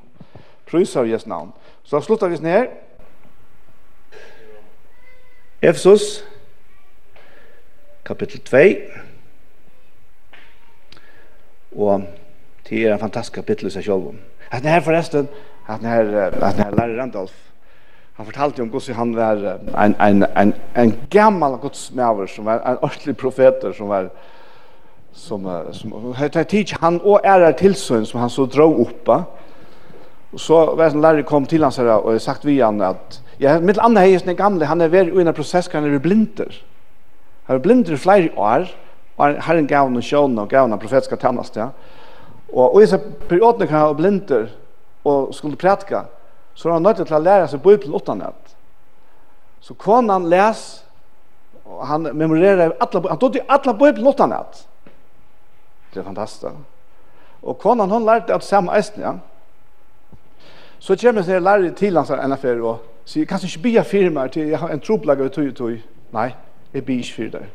[0.67, 1.53] Prøys av Jesu navn.
[1.85, 2.73] Så slutter vi ned.
[5.63, 6.25] Efesus,
[8.05, 8.59] kapittel 2.
[11.77, 12.05] Og
[12.69, 14.15] det er en fantastisk kapittel i seg selv.
[14.49, 15.29] Hatt her forresten,
[15.69, 17.37] hatt her, hatt her lærer Randolph,
[18.15, 19.41] han fortalte om hvordan han var
[19.85, 24.09] en, en, en, en gammal godsmæver som var en ordentlig profeter som var
[25.13, 29.23] som, som hette tid han og ærer tilsøgn som han så drog oppa
[30.33, 33.59] og så var en lærer kom til hans her og sagt vi han at ja,
[33.61, 36.51] mitt andre hei er gamle han er ved i en prosess han er blinder.
[37.47, 38.71] Han er blinder i flere år
[39.17, 41.69] og herren gav og sjån og gav han profetiska tannast ja.
[42.53, 42.99] og i disse
[43.29, 44.47] periodene kan han er blinder
[45.05, 46.07] og skulle prætka
[46.55, 48.55] så han nødt til å lære seg Bibelen utanat.
[49.61, 50.85] Så konan les,
[51.65, 54.67] og han memorerer alla, han tog alla Bibelen utanat.
[55.95, 56.53] Det er fantastisk.
[57.43, 59.15] Og konan hon lærte at samme eisen, ja.
[60.79, 64.27] Så kommer jeg til lærer til hans enn affær og sier, kanskje ikke bia firma
[64.29, 65.79] til jeg har en troplag av tog og tog.
[66.13, 66.31] Nei,
[66.75, 67.47] jeg bia ikke fyrir deg.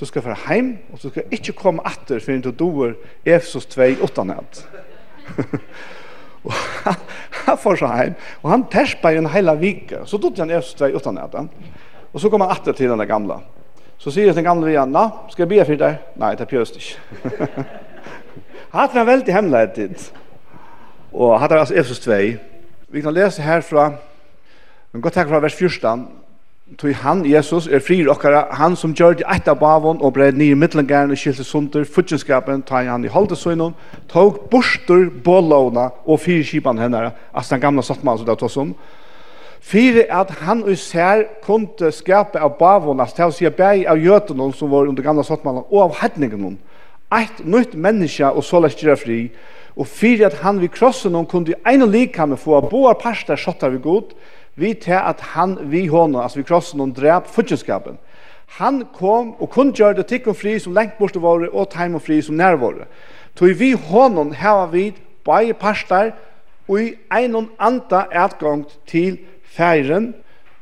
[0.00, 3.82] Du skal være heim, og du skal ikke komme atter fyrir du doer Efesos 2
[4.04, 4.64] utanat.
[6.46, 6.54] Og
[7.46, 10.04] han får seg heim, og han terspa i en heila vike.
[10.06, 11.50] Så tog han Jesus tvei utan etan.
[12.12, 13.40] Og så kom han atter til den gamla.
[13.98, 16.02] Så sier den gamle vi «Nå, skal jeg be for deg?
[16.20, 17.64] Nei, det er pjøst ikke.
[18.76, 20.04] Hatt han veldig hemmelighet dit.
[21.12, 22.18] Og hatt han altså Jesus 2.
[22.92, 23.88] Vi kan lese herfra,
[24.92, 26.06] men godt takk fra vers 14,
[26.74, 30.32] Tui han, Jesus, er frir okkara, han som gjør det eit av bavon og brei
[30.34, 33.76] nye middelengaren og skilte sunder, futjenskapen, ta han i holdesøgnen,
[34.10, 38.74] tog bostur bålåna og fire kipan hennara, altså den gamla sattmann som det tås om,
[39.66, 44.52] Fyre at han og sær kunde skapa av bavonas til å si bæg av jøtenon
[44.54, 46.54] som var under gamla sottmannen og av hedningenon.
[47.10, 49.32] Eit nytt menneske og så lest fri.
[49.74, 53.74] Og fyre at han vid krossen hon kunde ene likame få av boar parster sottar
[53.74, 54.14] vi god
[54.56, 57.98] vi til at han vi hånda, altså vi krossen og drep futjenskapen.
[58.58, 61.96] Han kom og kun gjør det tikk og fri som lengt borte våre og teim
[61.98, 62.86] og fri som nærvåre.
[63.36, 66.12] Toi vi hånda heva vid bare parster
[66.68, 70.14] og i einon anda etgang til feiren.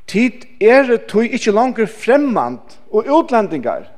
[0.06, 3.88] Tid er tog ikkje langer fremmant og utlendingar.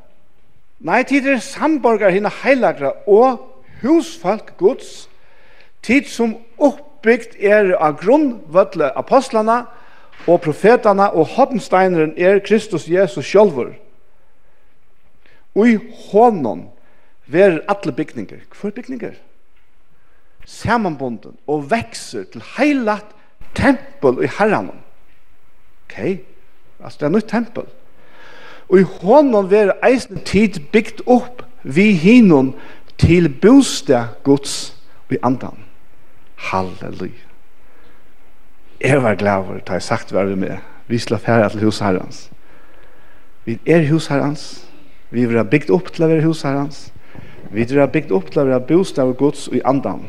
[0.79, 3.41] Nei, tid er samborgar hina heilagra og
[3.83, 5.09] husfalk gods.
[5.83, 9.65] Tid som oppbyggt er av grunnvødle apostlana,
[10.27, 13.75] og profetene og hoppesteineren er Kristus Jesus sjølver.
[15.55, 15.77] Og i
[16.11, 16.67] hånden
[17.27, 18.43] ver alle bygninger.
[18.61, 19.15] Hvor bygninger?
[20.47, 23.07] Samanbunden og vekser til heilat
[23.55, 24.71] tempel i herren.
[25.87, 25.99] Ok,
[26.83, 27.67] altså det er nytt tempel.
[28.69, 32.55] Og i hånden ver eisen tid bygd opp vi hinnom
[32.99, 34.75] til bostad Guds
[35.11, 35.59] i andan.
[36.37, 37.26] Halleluja.
[38.81, 40.59] Jeg var glad for det, at jeg sagt hva vi med.
[40.87, 42.31] Vi slår færre til husherrens.
[43.45, 44.67] Vi er husherrens.
[45.11, 46.93] Vi vil ha bygd opp til å være husherrens.
[47.51, 50.05] Vi vil ha bygd opp til å være bostad og gods i andan.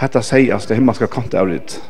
[0.00, 1.80] Hetta sier at det himmelska kont av litt.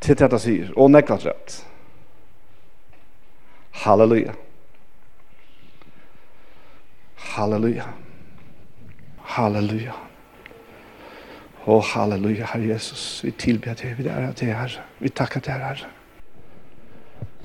[0.00, 1.58] Til dette sier, og nekvat rett.
[3.84, 4.34] Halleluja.
[7.34, 7.86] Halleluja.
[9.36, 9.94] Halleluja.
[11.64, 13.22] Å, halleluja, Herre Jesus.
[13.24, 14.82] Vi tilber deg, vi er til, Herre.
[15.00, 15.88] Vi takker til, Herre.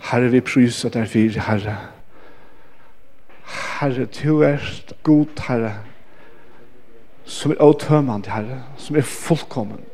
[0.10, 1.76] Herre, vi pryser deg for, Herre.
[3.80, 4.66] Herre, du er
[5.08, 5.72] god, Herre,
[7.24, 9.86] som er åtømmende, Herre, som er fullkommen,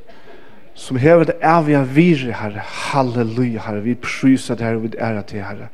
[0.74, 2.66] som hever det evige vire, Herre.
[2.66, 5.70] Halleluja, Herre, vi pryser deg, vi er til, Herre.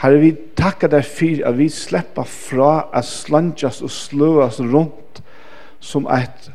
[0.00, 5.24] Herre, vi takker deg for at vi slipper fra at slanges og sløes rundt
[5.80, 6.52] som et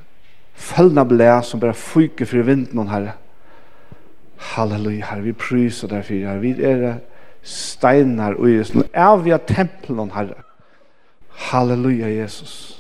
[0.56, 3.12] Følgna blæ som bare fyker för vinden om herre.
[4.38, 6.40] Halleluja, herre, vi pryser deg för herre.
[6.40, 6.98] Vi er
[7.44, 8.76] steinar og Jesus.
[8.76, 10.42] Nå er vi av tempelen om herre.
[11.52, 12.76] Halleluja, Jesus.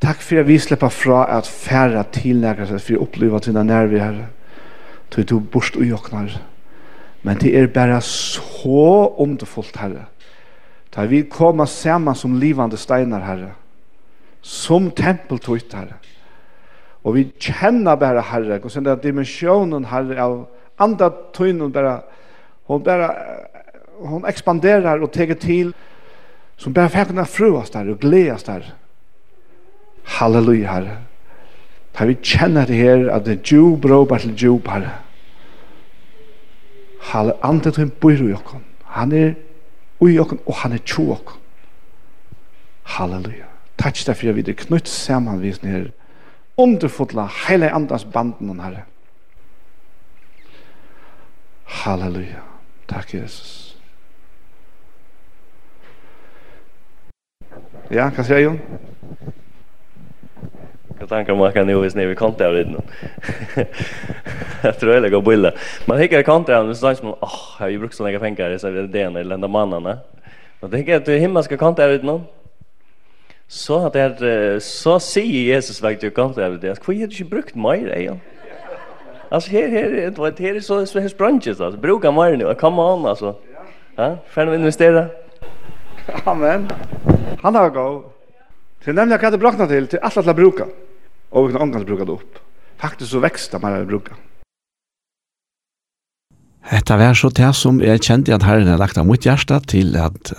[0.00, 4.02] Takk for at vi slipper fra at færre tilnægger seg for å oppleve dine nærvig
[4.02, 4.28] herre.
[5.10, 6.36] Du er borst og jokner.
[7.22, 10.06] Men det er bare så underfullt, herre.
[10.94, 13.54] Da vi kommer sammen som livande steinar, herre.
[14.42, 15.98] Som tempel tøyt, herre.
[17.06, 20.38] Og vi kjenner bare Herre, og sånn at dimensjonen Herre av
[20.82, 22.00] andre tøynen bare,
[22.66, 23.10] hun bare,
[24.02, 25.70] hun ekspanderer og teker til,
[26.58, 28.72] som bare fikk henne fruast der og gledast der.
[30.16, 30.96] Halleluja, Herre.
[31.96, 34.96] Da vi kjenner det her, at det er djup råber til djup, Herre.
[37.12, 38.64] Halle, andre tøyen bor i okken.
[38.96, 39.36] Han er
[40.02, 41.38] ui okken, og han er tjo okken.
[42.96, 43.46] Halleluja.
[43.78, 45.92] Takk for at vi er knytt sammen vi er
[46.56, 48.84] underfotla heilig andas banden om Herre.
[51.64, 52.42] Halleluja.
[52.86, 53.76] Takk, Jesus.
[57.90, 58.60] Ja, hva sier Jon?
[60.98, 62.82] Jag tänker man kan ju visst ner vid kontra det den.
[64.62, 65.54] Jag tror jag går bilder.
[65.86, 68.58] Man hickar kontra det så säger man, åh, jag har ju brukt så länge pengar
[68.58, 69.82] så det är den eller den mannen.
[70.60, 72.24] Men det är att du himla ska kontra vid någon
[73.48, 77.30] så at det så sier Jesus vekk du kan ta det, hvor har du ikke
[77.30, 78.20] brukt mer, Eion?
[79.30, 82.54] Alltså här här det var det så så här sprunches alltså Bruka mer nu.
[82.54, 83.34] Come on alltså.
[83.96, 85.08] Ja, fan vi investera.
[86.24, 86.70] Amen.
[87.42, 88.12] Han har gå.
[88.84, 90.64] til nemlig hva det blockna til till alt att bruka.
[91.30, 92.38] Och vi kan angans bruka det upp.
[92.76, 94.14] Faktiskt så växte det att bruka.
[96.60, 99.96] Hetta vær så til som er kjent at Herren har lagt av mot hjärta til
[99.96, 100.32] at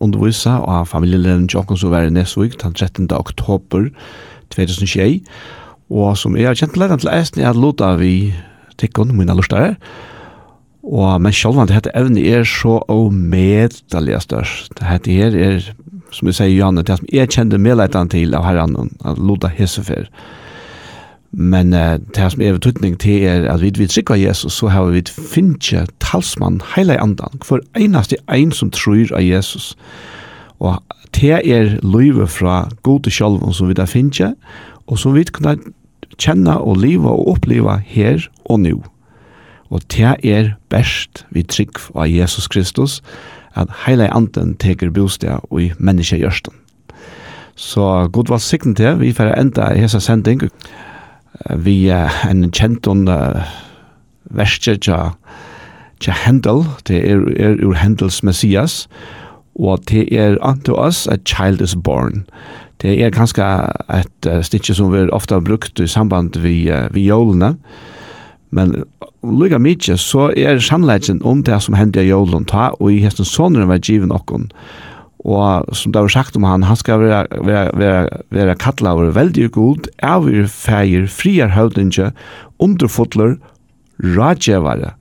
[0.00, 3.08] undervisa av familieleden Jokken som var i Nesvig den 13.
[3.16, 3.90] oktober
[4.54, 5.20] 2021.
[5.90, 8.32] Og som jeg har kjent til til eisen er lota vi
[8.78, 9.76] tikkun, mine lortare.
[10.82, 14.72] Og men sjálvan det hette evne er så omedelig størst.
[14.78, 15.72] Det hette her er,
[16.10, 20.08] som jeg sier Janne, det som jeg kjente medleitan til av herran, at lota hesefer
[20.08, 20.39] Og
[21.32, 24.90] Men uh, det som er betydning til er at vi vil trykker Jesus, så har
[24.90, 29.76] vi finnje talsmann heile andan, for eneste ein som tror av Jesus.
[30.58, 30.82] Og
[31.14, 34.34] det er løyve fra gode sjølven som vi da finnje,
[34.86, 35.60] og som vi kan
[36.18, 38.80] kjenne og live og oppleve her og nå.
[39.70, 43.00] Og det er best vi trygg av Jesus Kristus,
[43.54, 46.54] at heile andan teker bostad og i menneskegjørsten.
[47.54, 50.48] Så god var sikten til, vi får enda hese sending,
[51.56, 53.06] vi en kjent om
[54.30, 55.00] verste tja,
[56.00, 58.86] tja Hendel, det er, er ur Hendels Messias,
[59.58, 62.24] og det er unto us a child is born.
[62.80, 63.44] Det er ganske
[63.92, 67.56] et uh, stikje som vi ofta har brukt i samband vi, uh, vi jólene,
[68.50, 68.84] men
[69.22, 73.28] lukka mykje så er sannleggen om det som hendte i jolen ta, og i hesten
[73.28, 74.48] sånne var givet okkon,
[75.24, 79.12] Og som det var sagt om han, han skal være, være, være, være kattlet over
[79.16, 82.12] veldig god, avgjør feir, friar høvdinge,
[82.58, 83.36] underfotler,
[84.00, 84.94] rådgjevare.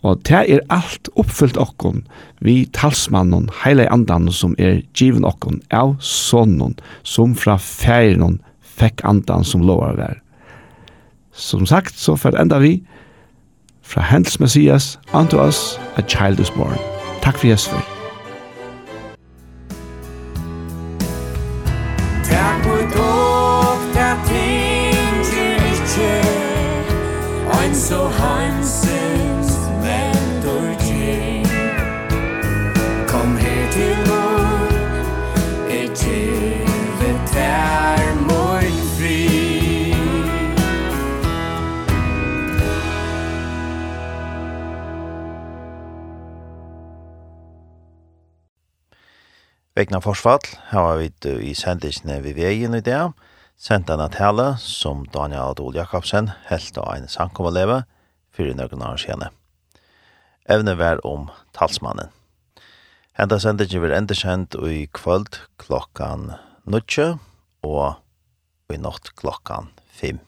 [0.00, 2.06] Og det er alt oppfyllt okkon
[2.40, 8.38] vi talsmannen, heile andan som er given okkon av sonnen, som fra feiren
[8.80, 10.16] fekk andan som lovar vær.
[11.36, 12.78] Som sagt, så for enda vi,
[13.84, 16.78] fra Hendels Messias, unto us, a child is born.
[17.20, 17.89] Takk for Jesper.
[49.80, 50.42] Vegna forsvall
[50.74, 51.06] har vi
[51.40, 52.98] i sendisene vi veien i det,
[53.56, 57.78] sendt en tale som Daniel Adol Jakobsen helt av en sankommeleve
[58.28, 59.32] fyrir nøkken år siden.
[60.44, 62.12] Evne vær om talsmannen.
[63.16, 66.34] Henta sendisene vil enda kjent i kvöld klokkan
[66.68, 67.14] nødtje
[67.64, 67.96] og
[68.68, 70.20] i natt klokkan 5.